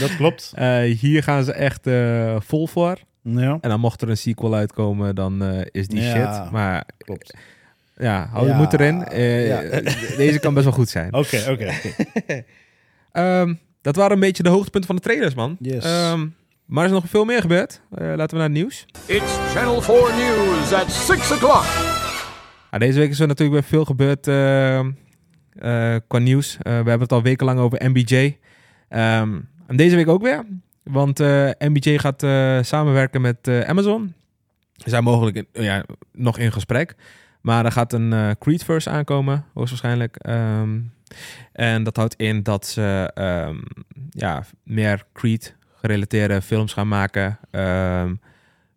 Dat 0.00 0.16
klopt. 0.16 0.52
Eh, 0.56 0.80
hier 0.98 1.22
gaan 1.22 1.44
ze 1.44 1.52
echt 1.52 1.86
eh, 1.86 2.36
vol 2.38 2.66
voor. 2.66 2.98
Ja, 3.22 3.58
En 3.60 3.68
dan 3.70 3.80
mocht 3.80 4.02
er 4.02 4.08
een 4.08 4.16
sequel 4.16 4.54
uitkomen, 4.54 5.14
dan 5.14 5.42
eh, 5.44 5.66
is 5.70 5.88
die 5.88 6.00
Ja. 6.02 6.10
shit. 6.42 6.50
Maar 6.52 6.84
klopt. 6.98 7.34
ja, 7.96 8.28
hou 8.32 8.44
je 8.46 8.50
Ja, 8.52 8.56
moed 8.56 8.72
erin. 8.72 9.04
Eh, 9.04 9.46
ja. 9.46 9.80
Deze 10.16 10.38
kan 10.38 10.54
best 10.54 10.64
wel 10.64 10.74
goed 10.74 10.88
zijn. 10.88 11.14
Oké, 11.20 11.44
oké. 11.50 11.70
Ehm, 13.12 13.54
dat 13.82 13.96
waren 13.96 14.12
een 14.12 14.20
beetje 14.20 14.42
de 14.42 14.48
hoogtepunten 14.48 14.86
van 14.86 14.96
de 14.96 15.02
trailers, 15.02 15.34
man. 15.34 15.56
Yes. 15.60 15.84
Ehm, 15.84 16.26
maar 16.64 16.84
er 16.84 16.90
is 16.90 16.96
nog 17.00 17.08
veel 17.08 17.24
meer 17.24 17.40
gebeurd. 17.40 17.80
Laten 17.90 18.16
we 18.28 18.34
naar 18.34 18.42
het 18.42 18.52
nieuws. 18.52 18.86
It's 19.06 19.32
Channel 19.54 19.80
4 19.80 19.94
News 20.16 20.72
at 20.72 20.92
6 20.92 21.32
o'clock. 21.32 21.64
Ah, 22.70 22.80
deze 22.80 22.98
week 22.98 23.10
is 23.10 23.20
er 23.20 23.26
natuurlijk 23.26 23.58
weer 23.60 23.68
veel 23.68 23.84
gebeurd 23.84 24.26
eh, 24.28 24.78
eh, 24.78 26.00
qua 26.08 26.18
nieuws. 26.18 26.56
Eh, 26.56 26.62
we 26.62 26.70
hebben 26.70 27.00
het 27.00 27.12
al 27.12 27.22
wekenlang 27.22 27.58
over 27.58 27.90
MBJ. 27.90 28.36
Ehm, 28.88 29.40
en 29.66 29.76
deze 29.76 29.96
week 29.96 30.08
ook 30.08 30.22
weer. 30.22 30.44
Want 30.90 31.20
eh, 31.20 31.50
MBJ 31.58 31.98
gaat 31.98 32.22
eh, 32.22 32.58
samenwerken 32.62 33.20
met 33.20 33.48
eh, 33.48 33.60
Amazon. 33.60 34.14
Ze 34.72 34.90
zijn 34.90 35.04
mogelijk 35.04 35.44
ja, 35.52 35.84
nog 36.12 36.38
in 36.38 36.52
gesprek. 36.52 36.94
Maar 37.40 37.64
er 37.64 37.72
gaat 37.72 37.92
een 37.92 38.12
eh 38.12 38.30
Creedverse 38.38 38.90
aankomen, 38.90 39.44
hoogstwaarschijnlijk. 39.54 40.16
Ehm, 40.16 40.80
en 41.52 41.82
dat 41.82 41.96
houdt 41.96 42.14
in 42.14 42.42
dat 42.42 42.66
ze 42.66 43.10
ehm, 43.14 43.56
ja, 44.10 44.44
meer 44.62 45.04
Creed-gerelateerde 45.12 46.42
films 46.42 46.72
gaan 46.72 46.88
maken. 46.88 47.38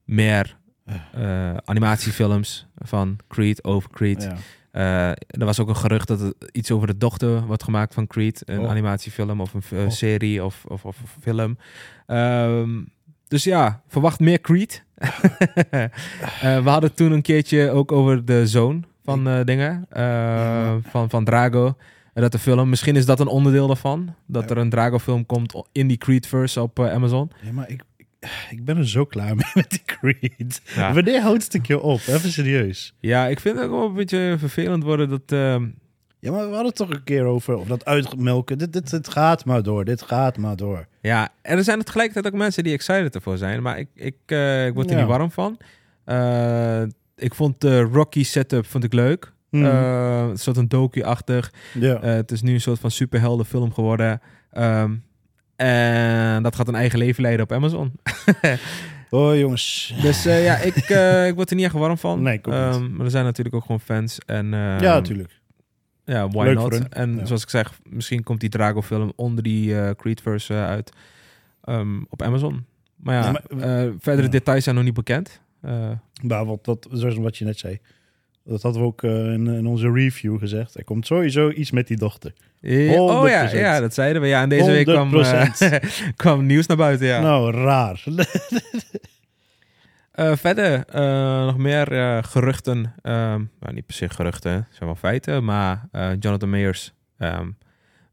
Meer 0.06 0.58
animatiefilms 1.66 2.68
van 2.76 3.18
Creed 3.28 3.64
over 3.64 3.90
Creed. 3.90 4.24
Ja. 4.24 4.36
Eh, 4.72 5.10
er 5.10 5.46
was 5.46 5.60
ook 5.60 5.68
een 5.70 5.76
gerucht 5.76 6.08
dat 6.08 6.22
er 6.22 6.34
iets 6.52 6.72
over 6.72 6.88
de 6.88 6.98
dochter 6.98 7.46
wordt 7.46 7.64
gemaakt 7.64 7.94
van 7.94 8.08
Creed. 8.08 8.42
Een 8.46 8.60
Oh. 8.60 8.70
animatiefilm 8.70 9.42
of 9.42 9.54
een 9.54 9.64
eh, 9.72 9.84
Oh. 9.84 9.90
serie 9.90 10.44
of, 10.46 10.66
of, 10.68 10.86
of, 10.86 10.98
film. 11.22 11.58
Ehm, 12.06 12.70
dus 13.28 13.44
ja, 13.44 13.82
verwacht 13.88 14.20
meer 14.20 14.42
Creed 14.42 14.84
Eh, 16.42 16.64
we 16.64 16.70
hadden 16.70 16.94
toen 16.94 17.12
een 17.12 17.22
keertje 17.22 17.70
ook 17.72 17.92
over 17.92 18.26
de 18.26 18.48
zoon 18.48 18.86
van 19.04 19.44
dingen. 19.46 19.86
van, 20.90 21.10
van 21.10 21.24
Drago. 21.24 21.76
En 22.14 22.22
dat 22.22 22.32
de 22.32 22.40
film, 22.40 22.70
misschien 22.70 22.96
is 22.96 23.06
dat 23.06 23.20
een 23.20 23.28
onderdeel 23.28 23.68
daarvan. 23.68 24.16
Dat 24.26 24.50
er 24.52 24.58
een 24.58 24.70
Drago-film 24.70 25.26
komt 25.26 25.64
in 25.72 25.88
die 25.88 25.98
Creedverse 25.98 26.62
op 26.62 26.80
Amazon. 26.80 27.32
Ja, 27.44 27.52
maar 27.52 27.70
ik, 27.70 27.84
ik, 28.50 28.66
ben 28.66 28.78
er 28.78 28.88
zo 28.88 29.06
klaar 29.06 29.36
mee 29.36 29.52
met 29.54 29.70
die 29.70 29.82
Creed. 29.86 30.62
Ja. 30.76 30.94
Wanneer 30.94 31.22
houdt 31.22 31.44
het 31.44 31.54
een 31.54 31.62
keer 31.62 31.80
op? 31.82 32.00
Even 32.00 32.32
serieus. 32.32 32.94
Ja, 33.00 33.28
ik 33.28 33.40
vind 33.40 33.56
het 33.56 33.66
ook 33.66 33.72
wel 33.72 33.86
een 33.88 33.94
beetje 33.94 34.36
vervelend 34.40 34.84
worden 34.84 35.10
dat. 35.10 35.22
ehm, 35.26 35.68
Ja, 36.20 36.32
maar 36.32 36.40
we 36.40 36.46
hadden 36.48 36.66
het 36.66 36.76
toch 36.76 36.90
een 36.90 37.04
keer 37.04 37.24
over 37.24 37.56
of 37.58 37.68
dat 37.68 37.86
uitmelken. 37.86 38.58
Dit, 38.58 38.74
dit, 38.74 38.90
dit 38.90 39.10
gaat 39.10 39.46
maar 39.46 39.64
door. 39.64 39.86
Dit 39.86 40.02
gaat 40.02 40.38
maar 40.38 40.56
door. 40.56 40.88
ja, 41.02 41.30
en 41.42 41.58
er 41.58 41.64
zijn 41.64 41.84
tegelijkertijd 41.84 42.34
ook 42.34 42.40
mensen 42.40 42.64
die 42.64 42.74
excited 42.74 43.16
ervoor 43.16 43.38
zijn. 43.38 43.62
Maar 43.62 43.80
ik, 43.80 43.88
ik, 43.96 44.16
eh, 44.26 44.66
ik 44.66 44.74
word 44.74 44.86
er 44.90 44.94
Ja. 44.96 45.00
niet 45.00 45.10
warm 45.10 45.32
van. 45.32 45.58
Eh, 46.06 46.82
ik 47.16 47.34
vond 47.34 47.62
de 47.62 47.82
Rocky 47.82 48.24
setup 48.24 48.66
vond 48.66 48.84
ik 48.84 48.94
leuk. 48.94 49.34
Eh, 49.52 50.26
een 50.30 50.38
soort 50.38 50.58
een 50.58 50.68
docu-achtig. 50.68 51.54
Ja. 51.74 52.00
Het 52.02 52.32
is 52.32 52.42
nu 52.42 52.54
een 52.54 52.62
soort 52.62 52.80
van 52.80 52.92
superheldenfilm 52.92 53.74
geworden. 53.74 54.22
Ehm, 54.52 54.96
en 55.60 56.44
dat 56.44 56.56
gaat 56.56 56.68
een 56.68 56.76
eigen 56.76 57.00
leven 57.00 57.22
leiden 57.22 57.44
op 57.44 57.52
Amazon. 57.52 57.92
oh 59.10 59.38
jongens. 59.38 59.94
Dus 60.02 60.26
eh, 60.26 60.44
ja, 60.44 60.58
ik, 60.58 60.76
eh, 60.76 61.28
ik 61.28 61.36
word 61.36 61.50
er 61.50 61.56
niet 61.56 61.66
echt 61.66 61.74
warm 61.74 61.98
van. 61.98 62.22
Nee. 62.22 62.42
Ehm, 62.42 62.96
maar 62.96 63.06
er 63.06 63.12
zijn 63.12 63.24
natuurlijk 63.26 63.56
ook 63.56 63.62
gewoon 63.62 63.80
fans. 63.80 64.20
En, 64.26 64.54
ehm, 64.54 64.84
ja, 64.84 64.94
natuurlijk. 64.94 65.40
Ja, 66.06 66.28
why 66.28 66.44
Leuk 66.44 66.56
not? 66.56 66.90
En 66.90 67.16
Ja. 67.16 67.26
zoals 67.26 67.44
ik 67.44 67.50
zeg, 67.50 67.80
misschien 67.84 68.24
komt 68.24 68.40
die 68.40 68.50
Drago-film 68.50 69.14
onder 69.16 69.44
die 69.44 69.80
eh, 69.82 69.90
Creedverse 69.96 70.54
uit 70.54 70.92
ehm, 71.64 72.02
op 72.10 72.22
Amazon. 72.22 72.66
Maar 72.96 73.16
ja, 73.16 73.32
maar- 73.32 73.44
verdere 74.00 74.22
ja. 74.24 74.30
details 74.30 74.64
zijn 74.64 74.76
nog 74.76 74.84
niet 74.84 74.94
bekend. 74.94 75.42
Maar 76.22 76.46
wat, 76.46 76.60
wat, 76.64 76.88
zoals 76.92 77.16
wat 77.16 77.38
je 77.38 77.46
net 77.46 77.60
zei. 77.60 77.80
Dat 78.50 78.62
hadden 78.62 78.82
we 78.82 78.88
ook 78.88 79.04
eh, 79.04 79.34
in, 79.34 79.48
in 79.48 79.66
onze 79.66 79.92
review 79.92 80.40
gezegd. 80.40 80.78
Er 80.78 80.84
komt 80.84 81.06
sowieso 81.06 81.50
iets 81.50 81.72
met 81.72 81.88
die 81.88 81.98
dochter. 81.98 82.34
ja, 82.60 83.02
oh 83.02 83.28
ja, 83.30 83.50
100%. 83.50 83.52
ja, 83.54 83.80
dat 83.80 83.94
zeiden 83.94 84.22
we. 84.22 84.28
Ja, 84.28 84.42
en 84.42 84.50
deze 84.50 84.72
week 84.72 84.86
kwam, 84.86 85.16
eh, 85.16 85.50
100%. 85.50 85.80
kwam 86.16 86.46
nieuws 86.46 86.66
naar 86.68 86.78
buiten. 86.78 87.08
Ja. 87.08 87.20
Nou, 87.22 87.52
raar. 87.52 88.04
Eh, 90.12 90.36
verder, 90.36 90.86
eh, 90.86 91.46
nog 91.46 91.58
meer 91.58 91.92
eh, 91.92 92.18
geruchten. 92.24 92.94
Ehm, 93.02 93.44
nou, 93.60 93.74
niet 93.74 93.86
per 93.86 93.96
se 93.96 94.10
geruchten, 94.10 94.52
het 94.52 94.66
zijn 94.70 94.86
wel 94.86 94.96
feiten. 94.96 95.44
Maar 95.44 95.88
eh, 95.92 96.10
Jonathan 96.20 96.50
Mayers 96.50 96.94
ehm, 97.18 97.50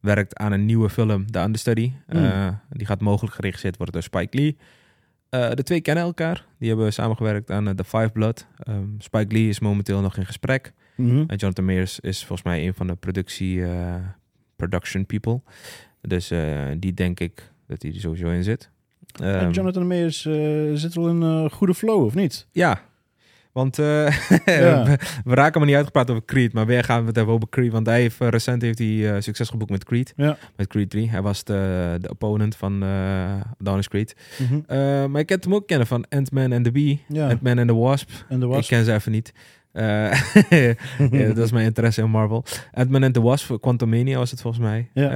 werkt 0.01 0.37
aan 0.37 0.53
een 0.53 0.65
nieuwe 0.65 0.91
film, 0.91 1.31
The 1.31 1.39
Understudy. 1.41 1.93
Eh, 2.07 2.49
die 2.71 2.87
gaat 2.87 3.01
mogelijk 3.01 3.35
geregisseerd 3.35 3.77
worden 3.77 3.95
door 3.95 4.03
Spike 4.03 4.37
Lee. 4.37 4.57
Eh, 5.29 5.51
de 5.51 5.63
twee 5.63 5.81
kennen 5.81 6.05
elkaar. 6.05 6.47
Die 6.59 6.69
hebben 6.69 6.93
samengewerkt 6.93 7.51
aan 7.51 7.69
eh, 7.69 7.75
The 7.75 7.85
Five 7.85 8.11
Blood. 8.13 8.47
Ehm, 8.59 8.85
Spike 8.99 9.33
Lee 9.35 9.49
is 9.49 9.61
momenteel 9.61 10.01
nog 10.01 10.17
in 10.17 10.27
gesprek. 10.27 10.73
Mhm. 10.97 11.25
En 11.27 11.37
Jonathan 11.37 11.65
Mayers 11.65 12.01
is 12.01 12.19
volgens 12.19 12.43
mij 12.43 12.67
een 12.67 12.75
van 12.75 12.87
de 12.87 12.95
productie, 12.95 13.65
eh, 13.65 13.95
production 14.57 15.07
people. 15.07 15.41
Dus 16.01 16.33
die 16.79 16.95
denk 16.95 17.21
ik 17.21 17.53
dat 17.67 17.83
hij 17.83 17.93
er 17.93 18.01
sowieso 18.01 18.29
in 18.29 18.45
zit. 18.45 18.71
En 19.21 19.41
Ehm, 19.41 19.51
Jonathan 19.51 19.93
eh, 19.93 20.09
zit 20.75 20.95
wel 20.95 21.09
in 21.09 21.21
een 21.21 21.51
goede 21.51 21.75
flow, 21.75 22.05
of 22.05 22.15
niet? 22.15 22.47
ja, 22.53 22.81
want 23.57 23.79
eh, 23.79 24.09
Ja. 24.63 24.85
we, 24.85 24.99
we 25.25 25.35
raken 25.35 25.59
maar 25.59 25.69
niet 25.69 25.77
uitgepraat 25.77 26.11
over 26.11 26.25
Creed, 26.25 26.53
maar 26.53 26.67
weer 26.67 26.85
gaan 26.85 27.01
we 27.01 27.07
het 27.07 27.17
even 27.17 27.33
over 27.33 27.49
Creed. 27.49 27.73
Want 27.73 27.87
hij 27.87 28.01
heeft, 28.01 28.21
eh, 28.21 28.29
recent 28.29 28.63
heeft 28.63 28.79
hij 28.79 29.15
eh, 29.15 29.21
succes 29.21 29.49
geboekt 29.49 29.71
met 29.71 29.85
Creed, 29.85 30.13
Ja. 30.17 30.37
met 30.57 30.67
Creed 30.67 30.91
3. 30.91 31.11
Hij 31.11 31.23
was 31.23 31.45
de, 31.45 31.97
de 32.01 32.09
opponent 32.09 32.57
van 32.57 32.83
uh, 32.85 33.41
Adonis 33.61 33.89
Creed. 33.89 34.17
Mhm. 34.39 35.11
Maar 35.11 35.21
ik 35.21 35.29
heb 35.29 35.45
hem 35.45 35.55
ook 35.55 35.67
kennen 35.67 35.87
van 35.87 36.05
Ant-Man 36.09 36.53
and 36.53 36.65
the 36.65 36.71
Bee, 36.73 37.05
Ja. 37.09 37.29
Ant-Man 37.29 37.59
and 37.59 37.69
the 37.69 37.75
Wasp. 37.75 38.11
De 38.29 38.47
Ik 38.49 38.67
ken 38.67 38.85
ze 38.85 38.93
even 38.93 39.13
niet. 39.13 39.33
Ja, 41.11 41.27
dat 41.27 41.39
is 41.39 41.53
mijn 41.53 41.65
interesse 41.67 42.03
in 42.03 42.11
Marvel. 42.11 42.45
Ant-Man 42.73 43.03
and 43.03 43.15
the 43.15 43.21
Wasp, 43.23 43.61
Quantumania 43.61 44.19
was 44.19 44.31
het 44.31 44.41
volgens 44.41 44.63
mij. 44.63 44.89
Ja. 44.95 45.11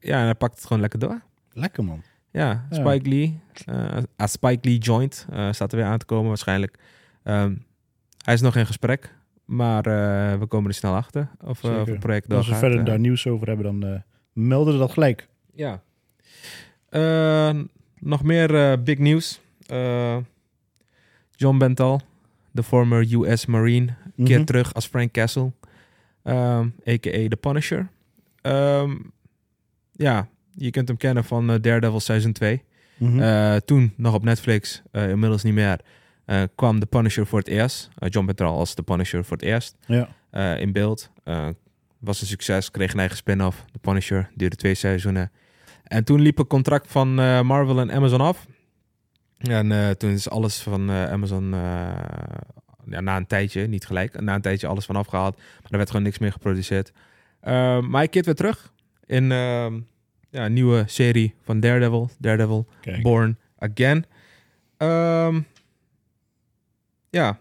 Ja, 0.00 0.18
en 0.18 0.24
hij 0.24 0.34
pakt 0.34 0.54
het 0.54 0.66
gewoon 0.66 0.80
lekker 0.80 0.98
door. 0.98 1.20
Lekker 1.52 1.84
man. 1.84 2.02
Ja. 2.30 2.66
Spike 2.70 3.08
Lee. 3.08 3.40
Spike 4.16 4.68
Lee 4.68 4.78
joint 4.78 5.26
staat 5.50 5.72
er 5.72 5.78
weer 5.78 5.86
aan 5.86 5.98
te 5.98 6.04
komen 6.06 6.28
waarschijnlijk. 6.28 6.76
Ehm, 7.24 7.54
hij 8.24 8.34
is 8.34 8.40
nog 8.40 8.56
in 8.56 8.66
gesprek, 8.66 9.14
maar 9.44 9.86
eh, 9.86 10.38
we 10.38 10.46
komen 10.46 10.68
er 10.70 10.74
snel 10.76 10.94
achter 10.94 11.28
of, 11.44 11.62
het 11.62 11.98
project 11.98 12.32
Als 12.32 12.48
we 12.48 12.54
verder 12.54 12.78
eh. 12.78 12.84
daar 12.84 12.98
nieuws 12.98 13.26
over 13.26 13.46
hebben, 13.46 13.80
dan 13.80 14.02
melden 14.32 14.72
we 14.72 14.78
dat 14.78 14.92
gelijk. 14.92 15.28
Ja. 15.52 15.82
Eh, 16.88 17.60
nog 17.98 18.22
meer 18.22 18.82
big 18.82 18.98
nieuws. 18.98 19.40
John 21.36 21.58
Bental, 21.58 22.00
de 22.50 22.62
former 22.62 23.14
US 23.14 23.46
Marine, 23.46 23.94
keert 24.16 24.28
Mhm. 24.38 24.44
terug 24.44 24.74
als 24.74 24.86
Frank 24.86 25.12
Castle, 25.12 25.52
ehm, 26.22 26.68
a.k.a. 26.88 27.28
The 27.28 27.36
Punisher. 27.40 27.88
Ehm, 28.40 28.94
ja, 29.92 30.28
je 30.50 30.70
kunt 30.70 30.88
hem 30.88 30.96
kennen 30.96 31.24
van 31.24 31.46
Daredevil 31.46 32.00
Season 32.00 32.32
2. 32.32 32.62
Mhm. 32.96 33.58
Toen 33.64 33.92
nog 33.96 34.14
op 34.14 34.24
Netflix, 34.24 34.82
inmiddels 34.92 35.42
niet 35.42 35.54
meer, 35.54 35.80
eh, 36.24 36.42
kwam 36.54 36.80
The 36.80 36.86
Punisher 36.86 37.26
voor 37.26 37.38
het 37.38 37.48
eerst. 37.48 37.90
Eh, 37.98 38.08
John 38.08 38.26
Bental 38.26 38.58
als 38.58 38.74
The 38.74 38.82
Punisher 38.82 39.24
voor 39.24 39.36
het 39.36 39.46
eerst 39.46 39.76
ja. 39.86 40.08
eh, 40.30 40.60
in 40.60 40.72
beeld. 40.72 41.10
Was 41.98 42.20
een 42.20 42.26
succes, 42.26 42.70
kreeg 42.70 42.92
een 42.92 42.98
eigen 42.98 43.16
spin-off. 43.16 43.64
The 43.72 43.78
Punisher 43.78 44.30
duurde 44.34 44.56
twee 44.56 44.74
seizoenen. 44.74 45.30
En 45.84 46.04
toen 46.04 46.20
liep 46.20 46.36
het 46.36 46.46
contract 46.46 46.86
van 46.90 47.14
Marvel 47.46 47.80
en 47.80 47.92
Amazon 47.92 48.20
af. 48.20 48.46
En 49.38 49.98
toen 49.98 50.10
is 50.10 50.30
alles 50.30 50.60
van 50.60 50.90
Amazon 50.90 51.50
ja, 52.86 53.00
na 53.00 53.16
een 53.16 53.26
tijdje, 53.26 53.66
niet 53.66 53.86
gelijk, 53.86 54.20
na 54.20 54.34
een 54.34 54.40
tijdje 54.40 54.66
alles 54.66 54.84
van 54.84 54.96
afgehaald. 54.96 55.36
Maar 55.36 55.70
er 55.70 55.76
werd 55.76 55.90
gewoon 55.90 56.04
niks 56.04 56.18
meer 56.18 56.32
geproduceerd. 56.32 56.92
Maar 57.42 57.90
hij 57.90 58.08
keert 58.08 58.24
weer 58.24 58.34
terug 58.34 58.72
in 59.06 59.24
ja, 59.24 60.44
een 60.44 60.52
nieuwe 60.52 60.84
serie 60.86 61.34
van 61.42 61.60
Daredevil. 61.60 62.10
Daredevil 62.18 62.66
Kijk. 62.80 63.02
Born 63.02 63.38
Again. 63.58 64.04
Ehm, 64.76 65.40
ja, 67.14 67.38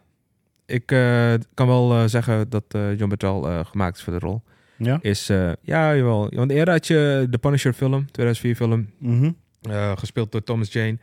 ik 0.66 0.92
eh, 0.92 1.34
kan 1.54 1.68
wel 1.68 1.94
eh, 1.94 2.04
zeggen 2.06 2.50
dat 2.50 2.64
eh, 2.68 2.98
John 2.98 3.10
Bertal 3.10 3.64
gemaakt 3.66 3.98
is 3.98 4.04
voor 4.04 4.14
de 4.14 4.20
rol. 4.20 4.42
Ja. 4.78 4.98
Is, 5.02 5.28
ja, 5.62 5.96
jawel. 5.96 6.30
Want 6.36 6.52
eerder 6.52 6.74
had 6.74 6.88
je 6.88 7.28
de 7.30 7.38
Punisher 7.38 7.74
film, 7.74 8.06
2004 8.12 8.56
film, 8.56 8.90
Mhm. 9.00 9.32
gespeeld 9.96 10.32
door 10.32 10.44
Thomas 10.44 10.72
Jane. 10.74 10.98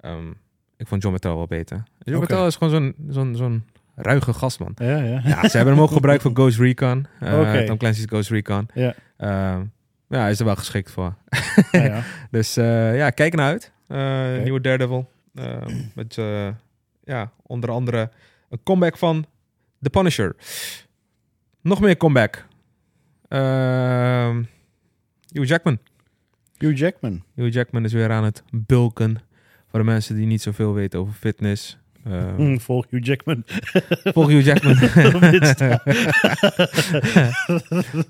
Ehm, 0.00 0.30
ik 0.76 0.86
vond 0.86 1.02
John 1.02 1.14
Bertal 1.14 1.36
wel 1.36 1.46
beter. 1.46 1.82
John. 1.98 2.18
Bertal 2.18 2.46
is 2.46 2.56
gewoon 2.56 2.72
zo'n 2.72 2.94
zo'n 3.08 3.36
zo'n 3.36 3.64
ruige 3.94 4.32
gastman. 4.32 4.72
Ja, 4.74 4.96
ja. 4.96 5.20
Ja, 5.24 5.48
ze 5.48 5.56
hebben 5.56 5.74
hem 5.74 5.82
ook 5.82 5.90
gebruikt 5.90 6.22
voor 6.22 6.30
Ghost 6.34 6.58
Recon. 6.58 7.06
Oké. 7.20 7.64
Tom 7.66 7.76
Clancy's 7.76 8.04
Ghost 8.08 8.30
Recon. 8.30 8.68
Ja. 8.74 8.94
Ehm, 9.16 9.60
ja, 10.08 10.18
hij 10.20 10.30
is 10.30 10.38
er 10.38 10.44
wel 10.44 10.56
geschikt 10.56 10.90
voor. 10.90 11.14
Ja, 11.72 11.82
ja. 11.84 12.02
Dus 12.30 12.54
ja, 12.54 13.10
kijk 13.10 13.34
naar 13.34 13.46
uit. 13.46 13.72
Nieuwe 14.42 14.60
Daredevil. 14.60 15.10
Eh, 15.34 15.56
met 15.94 16.18
ja, 17.04 17.32
onder 17.42 17.70
andere 17.70 18.10
een 18.48 18.62
comeback 18.62 18.96
van 18.96 19.26
The 19.80 19.90
Punisher. 19.90 20.36
Nog 21.60 21.80
meer 21.80 21.96
comeback. 21.96 22.46
Ehm 23.28 24.42
Hugh 25.32 25.48
Jackman. 25.48 25.78
Hugh 26.56 26.78
Jackman. 26.78 27.22
Hugh 27.34 27.52
Jackman 27.52 27.84
is 27.84 27.92
weer 27.92 28.10
aan 28.10 28.24
het 28.24 28.42
bulken. 28.50 29.20
Voor 29.66 29.78
de 29.78 29.84
mensen 29.84 30.16
die 30.16 30.26
niet 30.26 30.42
zoveel 30.42 30.74
weten 30.74 31.00
over 31.00 31.12
fitness. 31.12 31.78
Mm, 32.36 32.60
volg 32.60 32.86
Hugh 32.90 33.06
Jackman. 33.06 33.42
Volg 34.14 34.28
Hugh 34.28 34.44
Jackman. 34.44 34.76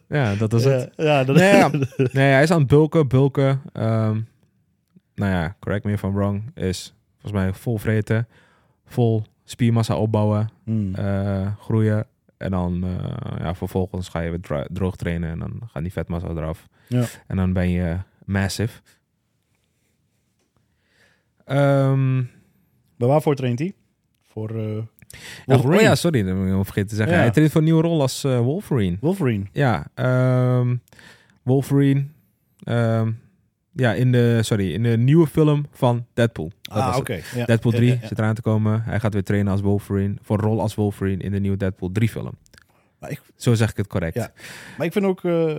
Ja, 0.09 0.35
dat 0.35 0.52
is 0.52 0.64
ja, 0.64 0.70
het. 0.70 0.92
Ja, 0.96 1.24
dat 1.24 1.37
Nee, 1.37 1.57
ja. 1.57 1.70
Nee, 1.96 2.33
hij 2.33 2.42
is 2.42 2.50
aan 2.50 2.59
het 2.59 2.68
bulken, 2.68 3.09
bulken. 3.09 3.62
Ehm, 3.72 4.20
nou 5.14 5.33
ja, 5.33 5.57
correct 5.61 5.85
me 5.85 5.92
if 5.92 6.02
I'm 6.02 6.14
wrong. 6.14 6.42
Is 6.55 6.94
volgens 7.12 7.42
mij 7.42 7.52
vol 7.52 7.78
vreten, 7.78 8.28
vol 8.92 9.22
spiermassa 9.44 9.96
opbouwen, 9.96 10.50
Mm. 10.64 10.94
eh, 10.94 11.57
groeien. 11.59 12.07
En 12.37 12.50
dan 12.50 12.85
eh, 12.85 13.38
ja, 13.38 13.55
vervolgens 13.55 14.09
ga 14.09 14.20
je 14.20 14.31
weer 14.31 14.40
dro- 14.40 14.64
droog 14.72 14.96
trainen 14.96 15.31
en 15.31 15.38
dan 15.38 15.61
gaat 15.66 15.83
die 15.83 15.92
vetmassa 15.92 16.28
eraf. 16.28 16.68
Ja. 16.88 17.05
En 17.26 17.37
dan 17.37 17.52
ben 17.52 17.70
je 17.70 17.96
massive. 18.24 18.81
Ehm, 21.44 22.16
Maar 22.96 23.09
waarvoor 23.09 23.35
traint 23.35 23.59
hij? 23.59 23.72
Voor 24.22 24.50
oh, 24.50 24.83
Wolverine. 25.46 25.76
oh 25.76 25.83
ja, 25.83 25.94
sorry, 25.94 26.22
dat 26.22 26.37
heb 26.37 26.46
ik 26.46 26.64
vergeten 26.64 26.88
te 26.88 26.94
zeggen. 26.94 27.14
Ja. 27.16 27.20
Hij 27.22 27.31
treedt 27.31 27.50
voor 27.52 27.61
een 27.61 27.66
nieuwe 27.66 27.83
rol 27.83 28.00
als 28.00 28.22
Wolverine. 28.22 28.96
Wolverine. 29.00 29.44
Ja, 29.52 29.87
ehm, 29.94 30.76
Wolverine. 31.42 32.05
ehm, 32.62 33.12
ja, 33.72 33.92
in 33.92 34.12
de, 34.12 34.38
sorry, 34.42 34.72
in 34.72 34.82
de 34.82 34.96
nieuwe 34.96 35.26
film 35.26 35.66
van 35.72 36.06
Deadpool. 36.14 36.50
Dat 36.62 36.78
Ah, 36.82 36.96
oké. 36.96 37.20
Ja. 37.35 37.44
Deadpool 37.44 37.72
Ja, 37.72 37.76
3 37.78 37.90
ja, 37.90 37.98
ja. 38.00 38.06
zit 38.08 38.18
eraan 38.18 38.35
te 38.35 38.42
komen. 38.42 38.82
Hij 38.82 39.00
gaat 39.00 39.12
weer 39.12 39.24
trainen 39.24 39.52
als 39.52 39.61
Wolverine. 39.61 40.14
Voor 40.22 40.38
een 40.38 40.44
rol 40.44 40.61
als 40.61 40.74
Wolverine 40.74 41.22
in 41.22 41.30
de 41.32 41.40
nieuwe 41.40 41.56
Deadpool 41.56 41.92
3 41.92 42.08
film. 42.08 42.32
Maar 42.98 43.11
ik, 43.11 43.20
Zo 43.37 43.54
zeg 43.54 43.70
ik 43.70 43.76
het 43.76 43.87
correct. 43.87 44.14
Ja. 44.14 44.32
maar 44.76 44.87
ik 44.87 44.92
vind 44.92 45.04
ook... 45.04 45.24
eh, 45.24 45.54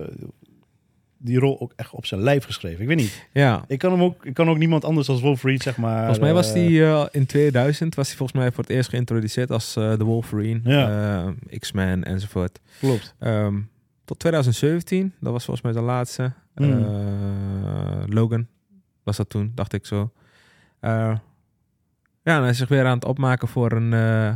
die 1.18 1.38
rol 1.38 1.60
ook 1.60 1.72
echt 1.76 1.92
op 1.92 2.06
zijn 2.06 2.20
lijf 2.22 2.44
geschreven. 2.44 2.80
Ik 2.80 2.88
weet 2.88 2.96
niet. 2.96 3.26
Ja. 3.32 3.64
Ik 3.66 3.78
kan 3.78 3.92
hem 3.92 4.02
ook, 4.02 4.24
ik 4.24 4.34
kan 4.34 4.48
ook 4.50 4.58
niemand 4.58 4.84
anders 4.84 5.08
als 5.08 5.20
Wolverine, 5.20 5.62
zeg 5.62 5.76
maar. 5.76 5.98
Volgens 5.98 6.18
mij 6.18 6.32
was 6.32 6.48
eh, 6.48 6.54
die 6.54 6.84
eh, 6.84 7.04
in 7.10 7.26
2000 7.26 7.94
was 7.94 8.08
hij 8.08 8.16
volgens 8.16 8.38
mij 8.38 8.52
voor 8.52 8.64
het 8.64 8.72
eerst 8.72 8.88
geïntroduceerd 8.88 9.50
als 9.50 9.74
de 9.74 9.96
Wolverine, 10.04 10.60
Ja. 10.64 11.34
X-Men 11.58 12.04
enzovoort. 12.04 12.60
Klopt. 12.78 13.14
Ehm, 13.18 13.60
tot 14.04 14.18
2017, 14.18 15.12
dat 15.20 15.32
was 15.32 15.44
volgens 15.44 15.64
mij 15.66 15.74
de 15.74 15.80
laatste. 15.86 16.32
Mm. 16.54 16.84
Logan 18.08 18.46
was 19.02 19.16
dat 19.16 19.28
toen, 19.30 19.52
dacht 19.54 19.72
ik 19.72 19.86
zo. 19.86 20.12
Eh, 20.80 20.90
ja, 22.22 22.36
en 22.36 22.40
hij 22.40 22.50
is 22.50 22.58
zich 22.58 22.68
weer 22.68 22.84
aan 22.86 22.94
het 22.94 23.04
opmaken 23.04 23.48
voor 23.48 23.72
een 23.72 23.92
eh, 23.92 24.34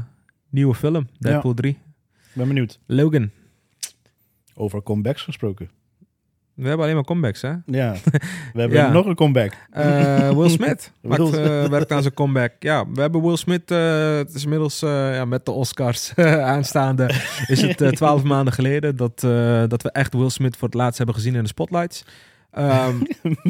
nieuwe 0.49 0.75
film, 0.75 1.09
Deadpool 1.19 1.55
3. 1.55 1.71
Ik 1.73 1.79
ben 2.33 2.49
benieuwd. 2.49 2.79
Logan. 2.87 3.31
Over 4.55 4.83
comebacks 4.83 5.23
gesproken. 5.23 5.71
We 6.55 6.67
hebben 6.67 6.83
alleen 6.85 6.95
maar 6.97 7.05
comebacks, 7.05 7.43
hè? 7.43 7.53
Ja. 7.67 7.93
We 8.55 8.61
hebben 8.61 8.79
Ja. 8.79 8.91
nog 8.91 9.07
een 9.07 9.15
comeback. 9.15 9.53
Eh, 9.71 10.31
Will 10.31 10.49
Smith 10.49 10.93
maakt, 11.03 11.31
werkt 11.77 11.93
aan 11.93 12.03
zijn 12.03 12.15
comeback. 12.15 12.53
Ja, 12.59 12.91
we 12.91 13.01
hebben 13.01 13.23
Will 13.23 13.37
Smith. 13.37 13.69
het 13.69 14.35
is 14.35 14.43
inmiddels 14.43 14.81
ja, 14.81 15.25
met 15.25 15.45
de 15.45 15.51
Oscars 15.51 16.15
aanstaande. 16.17 17.05
Is 17.47 17.61
het 17.63 17.97
twaalf 17.97 18.23
maanden 18.23 18.53
geleden 18.55 18.97
dat, 18.97 19.21
dat 19.71 19.83
we 19.83 19.91
echt 19.93 20.15
Will 20.15 20.29
Smith 20.31 20.57
voor 20.57 20.69
het 20.69 20.77
laatst 20.77 20.97
hebben 20.99 21.15
gezien 21.17 21.35
in 21.35 21.43
de 21.43 21.49
spotlights. 21.49 22.05
Ehm, 22.59 22.97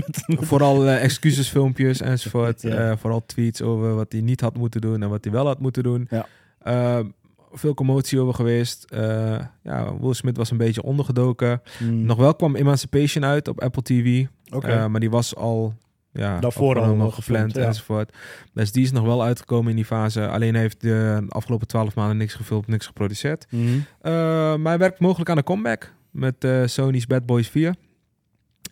vooral 0.51 0.87
eh, 0.87 1.03
excusesfilmpjes 1.03 2.01
enzovoort. 2.01 2.62
Ja. 2.62 2.90
Eh, 2.90 2.97
vooral 2.97 3.27
tweets 3.27 3.62
over 3.62 3.94
wat 3.94 4.12
hij 4.12 4.21
niet 4.21 4.40
had 4.40 4.57
moeten 4.57 4.81
doen 4.81 5.03
en 5.03 5.09
wat 5.09 5.25
hij 5.25 5.33
wel 5.33 5.47
had 5.47 5.61
moeten 5.61 5.83
doen. 5.83 6.07
Ja. 6.11 6.27
Ehm, 6.62 7.07
veel 7.53 7.75
commotie 7.75 8.21
over 8.21 8.35
geweest. 8.35 8.85
Eh, 8.85 9.38
ja, 9.62 9.99
Will 10.01 10.12
Smith 10.12 10.37
was 10.37 10.51
een 10.51 10.57
beetje 10.57 10.83
ondergedoken. 10.83 11.62
Mm. 11.79 12.05
Nog 12.05 12.18
wel 12.18 12.35
kwam 12.35 12.57
Emancipation 12.57 13.25
uit 13.25 13.49
op 13.49 13.61
Apple 13.61 13.83
TV. 13.83 14.27
Eh, 14.61 14.87
maar 14.87 15.01
die 15.01 15.11
was 15.11 15.37
al 15.37 15.75
ja, 16.12 16.38
Daarvoor 16.38 16.79
al 16.79 16.94
nog 16.94 17.14
gepland 17.14 17.55
ja. 17.55 17.62
enzovoort. 17.62 18.16
Dus 18.53 18.73
die 18.73 18.83
is 18.83 18.92
nog 18.92 19.05
wel 19.05 19.23
uitgekomen 19.23 19.71
in 19.71 19.77
die 19.77 19.85
fase. 19.85 20.29
Alleen 20.29 20.55
heeft 20.55 20.81
de 20.81 21.25
afgelopen 21.29 21.66
twaalf 21.66 21.94
maanden 21.94 22.16
niks 22.16 22.35
gefilmd, 22.35 22.66
niks 22.66 22.87
geproduceerd. 22.87 23.47
Eh, 23.51 24.12
maar 24.55 24.68
hij 24.68 24.79
werkt 24.79 25.01
mogelijk 25.01 25.31
aan 25.31 25.37
een 25.37 25.44
comeback 25.44 25.92
met 26.11 26.47
Sony's 26.64 27.07
Bad 27.07 27.27
Boys 27.27 27.49
4. 27.49 27.75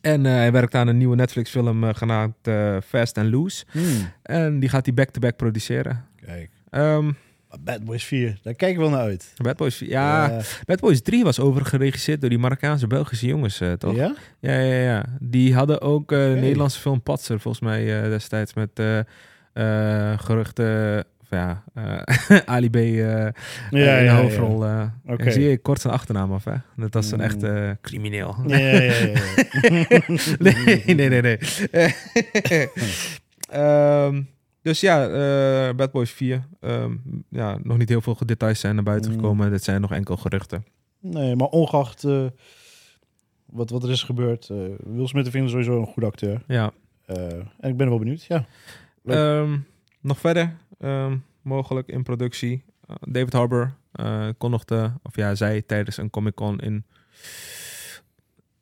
En 0.06 0.26
eh, 0.26 0.32
hij 0.32 0.52
werkt 0.52 0.74
aan 0.74 0.88
een 0.88 0.96
nieuwe 0.96 1.16
Netflix 1.16 1.50
film 1.50 1.84
eh, 1.84 1.94
genaamd 1.94 2.34
eh, 2.42 2.76
Fast 2.86 3.18
and 3.18 3.30
Loose. 3.30 3.64
Mm. 3.72 3.82
En 4.22 4.60
die 4.60 4.68
gaat 4.68 4.84
hij 4.86 4.94
back-to-back 4.94 5.36
produceren. 5.36 6.04
Kijk. 6.26 6.50
Ehm, 6.70 7.12
Bad 7.60 7.84
Boys 7.84 8.04
4, 8.04 8.38
daar 8.42 8.54
kijk 8.54 8.72
ik 8.72 8.78
wel 8.78 8.90
naar 8.90 9.00
uit. 9.00 9.32
Bad 9.36 9.56
Boys 9.56 9.76
4, 9.76 9.88
ja, 9.88 10.40
Bad 10.64 10.80
Boys 10.80 11.02
3 11.02 11.24
was 11.24 11.40
overigens 11.40 11.68
geregiseerd 11.70 12.20
door 12.20 12.30
die 12.30 12.38
Marokkaanse 12.38 12.86
Belgische 12.86 13.26
jongens, 13.26 13.60
toch? 13.78 13.94
ja? 13.94 14.14
Ja, 14.40 14.58
ja, 14.58 14.82
ja. 14.82 15.04
Die 15.20 15.54
hadden 15.54 15.80
ook 15.80 16.02
Oké. 16.02 16.34
Nederlandse 16.40 16.80
film 16.80 17.02
Patser, 17.02 17.40
volgens 17.40 17.62
mij 17.62 18.08
destijds 18.08 18.54
met 18.54 18.70
geruchten. 20.20 21.04
Of 21.30 21.38
ja, 21.38 21.64
eh, 21.74 22.38
Ali 22.54 22.70
B. 22.70 22.76
eh, 22.76 23.28
Ja, 23.70 23.96
in 23.98 24.08
hoofdrol. 24.08 24.64
eh. 24.64 24.86
Oké. 25.06 25.24
En 25.24 25.32
zie 25.32 25.42
je 25.48 25.58
kort 25.58 25.80
zijn 25.80 25.92
achternaam 25.94 26.32
af, 26.32 26.44
hè? 26.44 26.54
Dat 26.76 26.94
was 26.94 27.10
een 27.10 27.18
Mm. 27.18 27.24
echte 27.24 27.78
crimineel. 27.80 28.36
Ja, 28.46 28.56
ja. 28.58 28.80
nee, 30.38 30.82
nee, 30.94 31.08
nee, 31.08 31.20
nee. 31.22 31.38
Ehm, 33.50 34.22
dus 34.62 34.80
ja, 34.80 35.08
Bad 35.74 35.92
Boys 35.92 36.10
4. 36.10 36.46
Ehm, 36.60 36.92
ja, 37.30 37.58
nog 37.62 37.76
niet 37.78 37.88
heel 37.88 38.00
veel 38.00 38.16
details 38.26 38.60
zijn 38.60 38.74
naar 38.74 38.84
buiten 38.84 39.10
Mm. 39.10 39.16
gekomen. 39.16 39.50
Dit 39.50 39.64
zijn 39.64 39.80
nog 39.80 39.92
enkel 39.92 40.16
geruchten. 40.16 40.64
Nee, 41.00 41.36
maar 41.36 41.48
ongeacht 41.48 42.02
wat, 43.46 43.70
wat 43.70 43.82
er 43.82 43.90
is 43.90 44.02
gebeurd, 44.02 44.46
Will 44.84 45.06
Smith 45.06 45.28
vind 45.28 45.44
ik 45.44 45.50
sowieso 45.50 45.78
een 45.80 45.86
goede 45.86 46.08
acteur. 46.08 46.42
Ja. 46.46 46.70
En 47.06 47.70
ik 47.70 47.76
ben 47.76 47.88
wel 47.88 47.98
benieuwd, 47.98 48.24
ja. 48.24 48.46
Ehm, 49.06 49.58
nog 50.00 50.18
verder, 50.18 50.56
ehm, 50.78 51.16
mogelijk 51.42 51.88
in 51.88 52.02
productie. 52.02 52.64
Eh, 52.86 52.96
David 53.00 53.32
Harbour 53.32 53.74
eh, 53.92 54.28
kondigde, 54.38 54.92
of 55.02 55.16
ja, 55.16 55.34
zei 55.34 55.66
tijdens 55.66 55.96
een 55.96 56.10
Comic 56.10 56.34
Con 56.34 56.58
in 56.60 56.84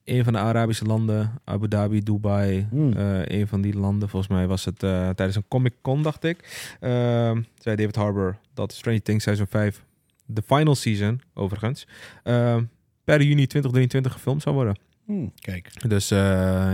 een 0.05 0.25
van 0.25 0.33
de 0.33 0.39
Arabische 0.39 0.85
landen, 0.85 1.41
Abu 1.45 1.69
Dhabi, 1.69 2.03
Dubai, 2.03 2.67
Hmm. 2.71 2.93
eh, 2.93 3.25
een 3.39 3.47
van 3.49 3.61
die 3.61 3.75
landen. 3.77 4.09
Volgens 4.09 4.33
mij 4.33 4.47
was 4.47 4.65
het 4.65 4.79
tijdens 4.79 5.37
een 5.37 5.49
Comic 5.49 5.75
Con, 5.83 6.03
dacht 6.03 6.25
ik. 6.25 6.69
Ehm, 6.81 7.43
zei 7.59 7.77
David 7.77 7.97
Harbour 7.97 8.39
dat 8.55 8.73
Stranger 8.73 9.03
Things 9.03 9.25
Season 9.25 9.47
5, 9.47 9.85
de 10.27 10.43
final 10.43 10.75
season, 10.75 11.21
overigens, 11.35 11.87
ehm, 12.23 12.65
per 13.05 13.23
juni 13.23 13.47
2023 13.47 14.13
gefilmd 14.13 14.43
zou 14.43 14.55
worden. 14.55 14.77
Hm, 15.05 15.27
kijk. 15.35 15.89
Dus 15.89 16.11
eh, 16.11 16.19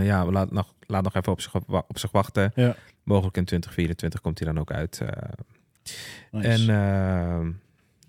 ja, 0.05 0.25
we 0.25 0.31
laat 0.31 0.51
nog, 0.51 0.73
laat 0.87 1.03
nog 1.03 1.15
even 1.15 1.31
op 1.31 1.41
zich, 1.41 1.53
op 1.87 1.97
zich 1.97 2.11
wachten. 2.11 2.51
Ja. 2.55 2.75
Mogelijk 3.03 3.37
in 3.37 3.45
2024 3.45 4.21
komt 4.21 4.39
hij 4.39 4.47
dan 4.53 4.59
ook 4.59 4.71
uit. 4.71 5.01
eh. 5.01 5.29
Nice. 6.31 6.47
En 6.47 6.59
eh, 6.69 7.47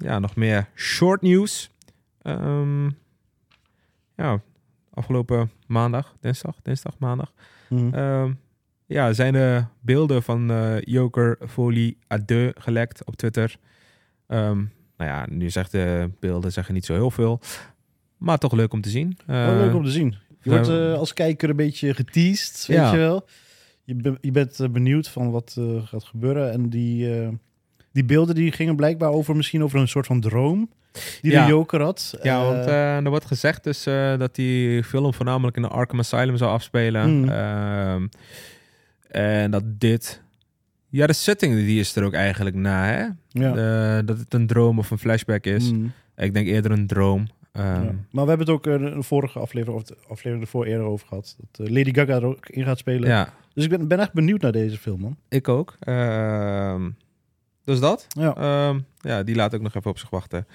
ja, 0.09 0.19
nog 0.19 0.37
meer 0.37 0.69
short 0.75 1.21
nieuws. 1.23 1.71
Ehm, 2.23 2.85
ja, 4.17 4.41
afgelopen 4.95 5.51
maandag, 5.67 6.15
dinsdag, 6.21 6.57
dinsdag, 6.63 6.99
maandag. 6.99 7.33
Mhm. 7.69 7.95
Ehm, 7.95 8.33
ja, 8.87 9.13
zijn 9.13 9.33
de 9.33 9.65
beelden 9.81 10.23
van 10.23 10.51
eh, 10.51 10.81
Joker 10.81 11.39
Folie 11.49 11.99
à 12.13 12.19
deux 12.25 12.53
gelekt 12.59 13.05
op 13.05 13.17
Twitter. 13.17 13.57
Ehm, 14.27 14.57
nou 14.97 15.11
ja, 15.11 15.27
nu 15.31 15.51
zegt 15.51 15.71
de 15.73 16.11
beelden 16.21 16.53
zeggen 16.53 16.75
niet 16.75 16.85
zo 16.85 16.95
heel 16.95 17.11
veel. 17.11 17.41
Maar 18.23 18.39
toch 18.39 18.53
leuk 18.53 18.73
om 18.73 18.81
te 18.81 18.89
zien. 18.91 19.19
Wel 19.27 19.51
Eh, 19.53 19.57
leuk 19.57 19.75
om 19.75 19.85
te 19.85 19.91
zien. 19.91 20.17
Je 20.43 20.51
ja. 20.51 20.51
wordt 20.51 20.69
eh, 20.69 20.95
als 20.95 21.13
kijker 21.13 21.51
een 21.51 21.57
beetje 21.57 21.95
geteased, 21.95 22.65
weet 22.67 22.77
Ja. 22.77 22.93
je 22.93 22.99
wel. 22.99 23.27
Je, 23.85 23.95
be- 23.95 24.19
je 24.21 24.31
bent 24.31 24.61
eh, 24.61 24.69
benieuwd 24.69 25.09
van 25.09 25.31
wat 25.31 25.57
gaat 25.85 26.05
gebeuren. 26.05 26.53
En 26.53 26.69
die, 26.69 27.09
die 27.93 28.05
beelden 28.05 28.35
die 28.35 28.53
gingen 28.53 28.77
blijkbaar 28.77 29.11
over 29.11 29.37
misschien 29.37 29.63
over 29.63 29.81
een 29.81 29.89
soort 29.89 30.07
van 30.07 30.21
droom 30.21 30.71
die 31.21 31.33
Ja. 31.33 31.45
de 31.45 31.51
Joker 31.51 31.81
had. 31.83 32.19
Ja, 32.23 32.45
want 32.45 32.67
er 33.05 33.11
wordt 33.11 33.25
gezegd 33.27 33.65
dus 33.65 33.83
dat 34.19 34.35
die 34.35 34.85
film 34.85 35.15
voornamelijk 35.15 35.57
in 35.57 35.63
de 35.63 35.69
Arkham 35.69 35.99
Asylum 35.99 36.37
zou 36.37 36.51
afspelen. 36.51 37.03
Hmm. 37.03 37.29
Ehm, 37.29 38.07
en 39.09 39.51
dat 39.51 39.63
dit... 39.81 40.23
Ja, 40.89 41.07
de 41.07 41.13
setting 41.13 41.55
die 41.55 41.81
is 41.81 41.97
er 41.97 42.05
ook 42.05 42.13
eigenlijk 42.13 42.57
na, 42.57 42.85
hè? 42.87 43.07
ja. 43.29 44.03
Dat 44.03 44.19
het 44.19 44.35
een 44.35 44.47
droom 44.47 44.79
of 44.79 44.91
een 44.91 44.99
flashback 44.99 45.45
is. 45.45 45.71
Mm, 45.73 45.93
Ik 46.17 46.35
denk 46.35 46.47
eerder 46.47 46.71
een 46.71 46.87
droom. 46.87 47.27
Ehm, 47.53 47.83
ja. 47.85 47.95
Maar 48.11 48.25
we 48.25 48.29
hebben 48.29 48.39
het 48.39 48.49
ook 48.49 48.67
eh, 48.67 48.79
de 48.79 49.03
vorige 49.03 49.39
aflevering, 49.39 49.79
of 49.81 49.85
de 49.87 49.97
aflevering 50.09 50.41
ervoor 50.43 50.65
eerder 50.65 50.87
over 50.87 51.07
gehad. 51.07 51.37
Dat 51.51 51.67
eh, 51.67 51.73
Lady 51.75 51.95
Gaga 51.95 52.15
er 52.15 52.25
ook 52.25 52.49
in 52.49 52.65
gaat 52.65 52.79
spelen. 52.79 53.09
ja, 53.09 53.35
Dus 53.55 53.65
ik 53.65 53.71
ben, 53.71 53.89
ben 53.89 54.01
echt 54.01 54.13
benieuwd 54.13 54.41
naar 54.41 54.53
deze 54.53 54.79
film, 54.79 55.01
man. 55.01 55.17
ik 55.29 55.49
ook. 55.49 55.77
Ehm, 55.81 56.91
dus 57.65 57.81
dat. 57.81 58.07
Ja. 58.09 58.37
Ehm, 58.37 58.79
ja, 59.01 59.23
die 59.23 59.35
laat 59.35 59.55
ook 59.55 59.61
nog 59.61 59.75
even 59.75 59.91
op 59.91 59.99
zich 59.99 60.11
wachten. 60.11 60.47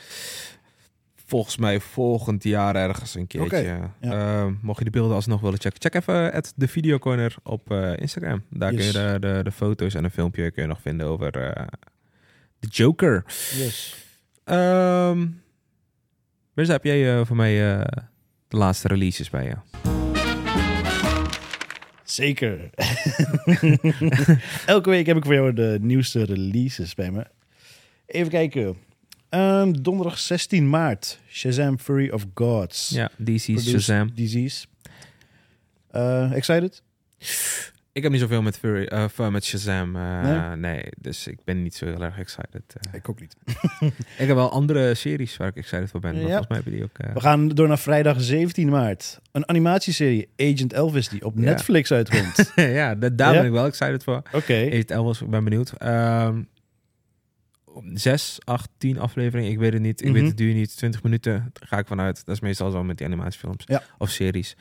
Volgens 1.26 1.58
mij 1.58 1.80
volgend 1.80 2.44
jaar 2.44 2.76
ergens 2.76 3.16
een 3.16 3.28
keertje. 3.28 3.64
Ja. 4.02 4.42
Ehm, 4.42 4.54
mocht 4.62 4.80
je 4.80 4.86
de 4.86 4.92
beelden 4.92 5.16
alsnog 5.16 5.42
willen 5.42 5.60
checken, 5.60 5.82
check 5.82 5.96
even 5.96 6.34
at 6.34 6.54
de 6.56 6.68
Video 6.68 6.98
Corner 6.98 7.36
op 7.44 7.72
eh, 7.72 7.98
Instagram. 7.98 8.44
Daar 8.50 8.74
kun 8.74 8.84
je 8.84 8.92
de, 8.92 9.18
de, 9.20 9.40
de 9.44 9.52
foto's 9.52 9.94
en 9.94 10.04
een 10.04 10.12
filmpje 10.12 10.52
kun 10.52 10.62
je 10.62 10.68
nog 10.70 10.82
vinden 10.82 11.08
over 11.08 11.38
eh, 11.38 11.68
de 12.60 12.68
Joker. 12.68 13.24
Yes. 13.56 14.06
Ehm 14.44 15.26
dus 16.58 16.68
heb 16.68 16.84
jij 16.84 17.18
eh, 17.18 17.26
voor 17.26 17.36
mij 17.36 17.78
eh, 17.78 17.86
de 18.48 18.58
laatste 18.58 18.88
releases 18.88 19.30
bij 19.30 19.44
je? 19.44 19.56
Zeker. 22.04 22.70
Elke 24.66 24.90
week 24.90 25.06
heb 25.06 25.18
ik 25.18 25.26
voor 25.26 25.34
jou 25.34 25.54
de 25.54 25.78
nieuwste 25.82 26.24
releases 26.24 26.94
bij 26.94 27.12
me. 27.12 27.26
Even 28.06 28.32
kijken. 28.32 28.78
Ehm, 29.30 29.72
donderdag 29.72 30.20
16 30.20 30.70
maart. 30.70 31.20
Shazam 31.30 31.80
Fury 31.80 32.10
of 32.10 32.26
Gods. 32.34 32.90
Ja, 32.90 33.12
DC's 33.18 33.70
Shazam. 33.70 34.12
Disease. 34.14 34.66
Eh, 35.92 36.32
excited? 36.32 36.84
Ik 37.98 38.04
heb 38.04 38.12
niet 38.12 38.22
zoveel 38.22 38.42
met, 38.42 38.58
Fury, 38.58 38.86
eh, 38.86 39.04
of, 39.04 39.30
met 39.30 39.46
Shazam. 39.46 39.96
eh, 39.96 40.22
Nee? 40.22 40.56
nee? 40.58 40.84
dus 40.98 41.28
ik 41.28 41.38
ben 41.44 41.64
niet 41.64 41.76
zo 41.76 41.86
heel 41.86 42.02
erg 42.04 42.18
excited. 42.18 42.62
eh. 42.82 42.94
Ik 42.94 43.10
ook 43.10 43.20
niet. 43.20 43.36
ik 44.18 44.28
heb 44.28 44.36
wel 44.36 44.50
andere 44.52 44.94
series 44.96 45.38
waar 45.38 45.48
ik 45.48 45.56
excited 45.56 45.90
voor 45.90 46.00
ben. 46.00 46.12
Maar 46.14 46.22
Ja. 46.22 46.28
volgens 46.28 46.48
mij 46.48 46.58
hebben 46.58 46.74
die 46.74 46.84
ook... 46.84 47.14
We 47.14 47.20
gaan 47.20 47.48
door 47.48 47.68
naar 47.68 47.80
vrijdag 47.80 48.22
17 48.22 48.70
maart. 48.70 49.20
Een 49.32 49.50
animatieserie, 49.50 50.30
Agent 50.38 50.74
Elvis, 50.74 51.10
die 51.10 51.26
op 51.26 51.34
Ja. 51.36 51.42
Netflix 51.44 51.92
uitkomt. 51.92 52.52
ja, 52.56 52.96
da- 52.96 53.10
daar 53.10 53.34
Ja? 53.34 53.38
ben 53.40 53.46
ik 53.48 53.54
wel 53.54 53.66
excited 53.66 54.04
voor. 54.04 54.22
Oké. 54.32 54.54
Eet 54.54 54.92
Elvis, 54.92 55.22
ik 55.22 55.30
ben 55.30 55.44
benieuwd. 55.44 55.72
Ehm, 55.78 56.42
zes, 57.94 58.38
acht, 58.44 58.70
tien 58.78 59.00
afleveringen, 59.00 59.52
ik 59.52 59.58
weet 59.60 59.74
het 59.74 59.82
niet. 59.82 60.02
Ik 60.02 60.06
Mhm. 60.08 60.16
weet 60.16 60.28
het 60.28 60.38
duur 60.38 60.54
niet. 60.54 60.78
20 60.78 61.04
minuten 61.04 61.34
daar 61.54 61.68
ga 61.68 61.78
ik 61.78 61.88
vanuit. 61.88 62.26
Dat 62.26 62.36
is 62.36 62.42
meestal 62.42 62.72
zo 62.72 62.84
met 62.84 62.98
die 62.98 63.08
animatiefilms. 63.08 63.64
Ja. 63.66 63.84
Of 63.98 64.10
series. 64.10 64.56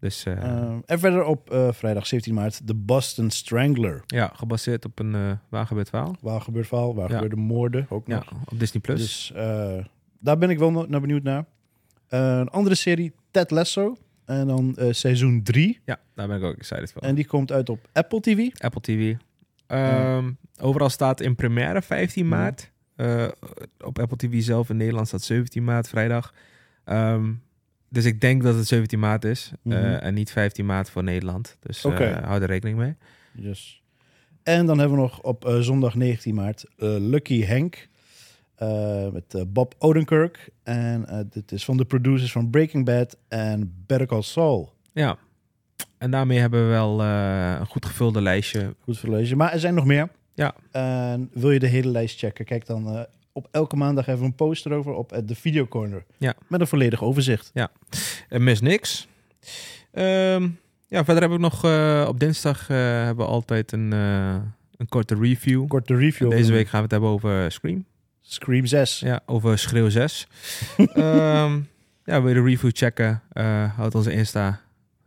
Dus 0.00 0.24
eh, 0.24 0.32
Ehm, 0.42 0.78
en 0.86 0.98
verder 0.98 1.24
op 1.24 1.50
eh, 1.50 1.72
vrijdag 1.72 2.06
17 2.06 2.34
maart 2.34 2.66
de 2.66 2.74
Boston 2.74 3.30
Strangler. 3.30 4.02
ja, 4.06 4.30
gebaseerd 4.34 4.84
op 4.84 4.98
een 4.98 5.14
uh, 5.14 5.32
waargebeurd 5.48 5.88
verhaal. 5.88 6.16
Waar 6.20 6.40
gebeurt 6.40 6.66
verhaal, 6.66 6.94
waar 6.94 7.08
Ja. 7.08 7.14
gebeurde 7.14 7.36
moorden 7.36 7.86
ook 7.88 8.06
Ja, 8.06 8.14
nog. 8.16 8.32
op 8.50 8.58
Disney+. 8.58 8.80
Plus. 8.80 8.98
Dus 9.00 9.32
eh, 9.32 9.84
daar 10.20 10.38
ben 10.38 10.50
ik 10.50 10.58
wel 10.58 10.70
naar 10.70 11.00
benieuwd 11.00 11.22
naar. 11.22 11.44
Eh, 12.08 12.20
een 12.38 12.48
andere 12.48 12.74
serie, 12.74 13.12
Ted 13.30 13.50
Lasso. 13.50 13.96
En 14.24 14.46
dan 14.46 14.76
eh, 14.76 14.92
seizoen 14.92 15.42
3. 15.42 15.80
Ja, 15.84 15.98
daar 16.14 16.26
ben 16.28 16.36
ik 16.36 16.42
ook 16.44 16.56
excited 16.56 16.92
voor. 16.92 17.02
En 17.02 17.14
die 17.14 17.26
komt 17.26 17.52
uit 17.52 17.68
op 17.68 17.88
Apple 17.92 18.20
TV. 18.20 18.48
Apple 18.58 18.80
TV. 18.80 19.14
Ehm, 19.66 20.30
Overal 20.60 20.88
staat 20.90 21.20
in 21.20 21.34
première 21.34 21.82
15 21.82 22.22
Ja. 22.28 22.30
maart. 22.36 22.70
Eh, 22.96 23.28
op 23.84 23.98
Apple 23.98 24.16
TV 24.16 24.42
zelf 24.42 24.70
in 24.70 24.76
Nederland 24.76 25.08
staat 25.08 25.22
17 25.22 25.64
maart, 25.64 25.88
vrijdag. 25.88 26.34
Ehm, 26.84 27.32
dus 27.88 28.04
ik 28.04 28.20
denk 28.20 28.42
dat 28.42 28.54
het 28.54 28.66
17 28.66 28.98
maart 28.98 29.24
is. 29.24 29.50
eh, 29.52 29.58
Mhm. 29.72 29.84
en 29.84 30.14
niet 30.14 30.30
15 30.30 30.66
maart 30.66 30.90
voor 30.90 31.02
Nederland. 31.02 31.56
Dus 31.60 31.84
eh, 31.84 31.90
Oké. 31.92 32.20
hou 32.24 32.40
er 32.42 32.46
rekening 32.46 32.78
mee. 32.78 32.94
Yes. 33.32 33.82
En 34.42 34.66
dan 34.66 34.78
hebben 34.78 34.96
we 34.96 35.02
nog 35.02 35.20
op 35.20 35.44
eh, 35.46 35.58
zondag 35.58 35.94
19 35.94 36.34
maart 36.34 36.64
eh, 36.76 36.88
Lucky 36.98 37.46
Hank. 37.46 37.88
eh, 38.54 39.08
met 39.08 39.34
eh, 39.34 39.42
Bob 39.48 39.74
Odenkirk. 39.78 40.48
En 40.62 41.08
eh, 41.08 41.18
dit 41.30 41.52
is 41.52 41.64
van 41.64 41.76
de 41.76 41.84
producers 41.84 42.32
van 42.32 42.50
Breaking 42.50 42.84
Bad 42.84 43.16
en 43.28 43.82
Better 43.86 44.06
Call 44.06 44.22
Saul. 44.22 44.72
Ja. 44.92 45.18
En 45.98 46.10
daarmee 46.10 46.38
hebben 46.38 46.62
we 46.64 46.68
wel 46.70 47.00
eh, 47.02 47.56
een 47.60 47.66
goed 47.66 47.86
gevulde 47.86 48.20
lijstje. 48.22 48.74
Goed 48.80 48.98
verlezen. 48.98 49.36
Maar 49.36 49.52
er 49.52 49.60
zijn 49.60 49.74
nog 49.74 49.84
meer. 49.84 50.08
Ja. 50.34 50.54
En 50.70 51.30
wil 51.32 51.50
je 51.50 51.58
de 51.58 51.66
hele 51.66 51.88
lijst 51.90 52.18
checken? 52.18 52.44
Kijk 52.44 52.66
dan 52.66 52.88
eh, 52.96 53.00
op 53.38 53.48
elke 53.50 53.76
maandag 53.76 54.06
even 54.06 54.24
een 54.24 54.34
post 54.34 54.66
erover 54.66 54.92
op 54.92 55.12
eh, 55.12 55.20
de 55.24 55.34
Video 55.34 55.66
Corner. 55.66 56.04
Ja. 56.16 56.34
Met 56.48 56.60
een 56.60 56.66
volledig 56.66 57.02
overzicht. 57.02 57.50
En 58.28 58.44
mis 58.44 58.60
niks. 58.60 59.08
Ehm, 59.92 60.48
ja, 60.86 61.04
verder 61.04 61.22
heb 61.22 61.32
ik 61.32 61.38
nog 61.38 61.64
eh, 61.64 62.04
op 62.08 62.20
dinsdag 62.20 62.70
eh, 62.70 62.76
hebben 62.76 63.24
we 63.24 63.30
altijd 63.30 63.72
een, 63.72 63.90
een 63.92 64.88
korte 64.88 65.14
review. 65.14 65.66
Korte 65.66 65.96
review. 65.96 66.30
Deze 66.30 66.52
week 66.52 66.68
gaan 66.68 66.76
we 66.76 66.82
het 66.82 66.90
hebben 66.90 67.10
over 67.10 67.52
Scream. 67.52 67.84
Scream 68.20 68.66
6. 68.66 69.00
Ja, 69.00 69.20
over 69.26 69.58
Schreeuw 69.58 69.88
6. 69.88 70.26
Ehm, 70.76 71.60
ja, 72.04 72.22
wil 72.22 72.28
je 72.28 72.34
de 72.34 72.42
review 72.42 72.70
checken? 72.74 73.22
houd 73.76 73.94
onze 73.94 74.12
Insta 74.12 74.60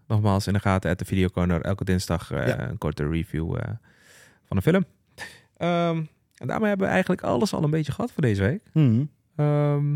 nogmaals 0.07 0.47
in 0.47 0.53
de 0.53 0.59
gaten. 0.59 0.91
At 0.91 0.99
de 0.99 1.05
Video 1.05 1.27
Corner. 1.27 1.61
Elke 1.61 1.83
dinsdag 1.83 2.29
Ja. 2.29 2.69
een 2.69 2.77
korte 2.77 3.07
review 3.07 3.55
van 4.47 4.57
de 4.57 4.61
film. 4.61 4.85
Ehm, 5.57 6.01
en 6.41 6.47
daarmee 6.47 6.67
hebben 6.67 6.87
we 6.87 6.93
eigenlijk 6.93 7.21
alles 7.21 7.53
al 7.53 7.63
een 7.63 7.69
beetje 7.69 7.91
gehad 7.91 8.11
voor 8.11 8.21
deze 8.21 8.41
week. 8.41 8.61
Hmm. 8.71 9.09
Ehm, 9.35 9.89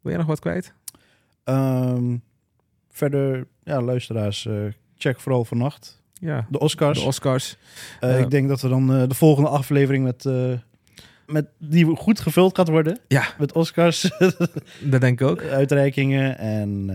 wil 0.00 0.12
jij 0.12 0.16
nog 0.16 0.26
wat 0.26 0.40
kwijt? 0.40 0.74
Ehm, 1.44 2.16
verder, 2.90 3.46
ja, 3.64 3.82
luisteraars, 3.82 4.46
eh, 4.46 4.54
check 4.96 5.20
vooral 5.20 5.44
vannacht 5.44 6.02
Ja, 6.12 6.46
de 6.50 6.58
Oscars. 6.58 6.98
de 6.98 7.06
Oscars. 7.06 7.56
Eh, 8.00 8.20
ik 8.20 8.30
denk 8.30 8.48
dat 8.48 8.60
we 8.60 8.68
dan 8.68 8.94
eh, 8.94 9.08
de 9.08 9.14
volgende 9.14 9.48
aflevering 9.48 10.04
met, 10.04 10.24
met 11.26 11.46
die 11.58 11.96
goed 11.96 12.20
gevuld 12.20 12.56
gaat 12.56 12.68
worden. 12.68 12.98
Ja. 13.08 13.24
Met 13.38 13.52
Oscars, 13.52 14.00
Dat 14.92 15.00
denk 15.00 15.20
ik 15.20 15.26
ook. 15.26 15.42
uitreikingen 15.60 16.38
en 16.38 16.86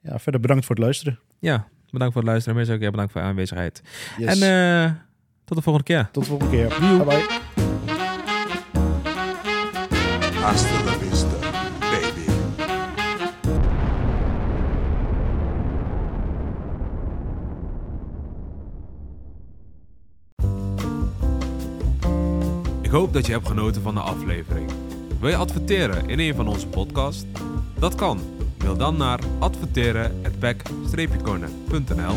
ja, 0.00 0.18
verder 0.18 0.40
bedankt 0.40 0.64
voor 0.64 0.74
het 0.74 0.84
luisteren. 0.84 1.18
Ja, 1.38 1.68
bedankt 1.90 2.12
voor 2.12 2.22
het 2.22 2.30
luisteren. 2.30 2.56
Mensen 2.56 2.74
ook, 2.74 2.80
ja, 2.80 2.90
bedankt 2.90 3.12
voor 3.12 3.20
je 3.20 3.26
aanwezigheid. 3.26 3.82
Yes. 4.18 4.40
En 4.40 5.08
tot 5.44 5.56
de 5.56 5.62
volgende 5.62 5.86
keer. 5.86 6.08
Tot 6.12 6.22
de 6.22 6.28
volgende 6.28 6.56
keer. 6.56 6.68
Bye 6.68 7.04
bye. 7.04 7.49
Baby. 10.50 10.58
Ik 22.82 22.90
hoop 22.90 23.12
dat 23.12 23.26
je 23.26 23.32
hebt 23.32 23.46
genoten 23.46 23.82
van 23.82 23.94
de 23.94 24.00
aflevering. 24.00 24.70
Wil 25.20 25.28
je 25.28 25.36
adverteren 25.36 26.08
in 26.08 26.18
een 26.18 26.34
van 26.34 26.48
onze 26.48 26.66
podcasts? 26.66 27.24
Dat 27.78 27.94
kan. 27.94 28.20
Mail 28.58 28.76
dan 28.76 28.96
naar 28.96 29.20
adverteren@back-corner.nl 29.38 32.14